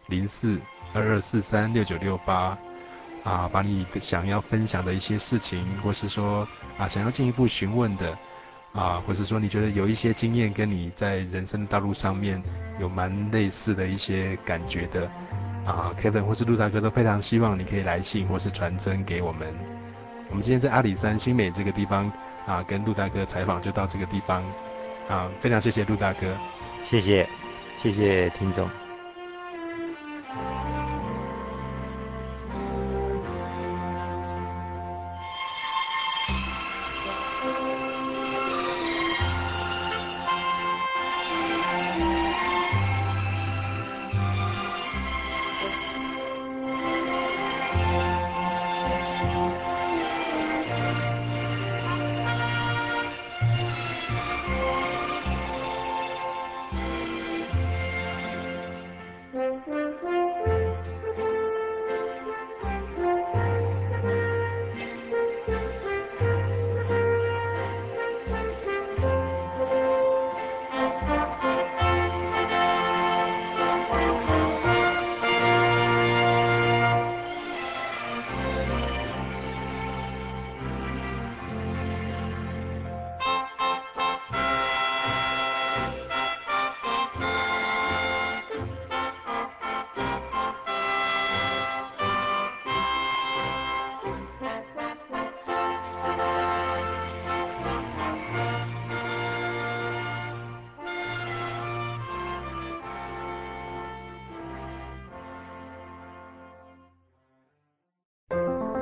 [0.07, 0.59] 零四
[0.95, 2.57] 二二四三六九六八。
[3.29, 6.49] 啊，把你想要分享的一些事情，或是说
[6.79, 8.17] 啊想要进一步询问的，
[8.73, 12.43] 啊，或是说你觉得有一些经验跟你在人生的道路上面
[12.81, 15.11] 有蛮类似的一些感觉的，
[15.67, 19.55] 啊，Kevin 或是陆大哥都非常希望你可以来信或是传真给我们。
[20.31, 22.11] 我们今天在阿里山新美这个地方
[22.47, 24.43] 啊，跟陆大哥采访就到这个地方，
[25.07, 26.35] 啊，非常谢谢陆大哥，
[26.83, 27.29] 谢谢，
[27.83, 28.88] 谢谢听众。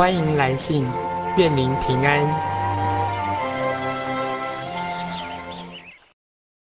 [0.00, 0.86] 欢迎来信，
[1.36, 2.49] 愿您平安。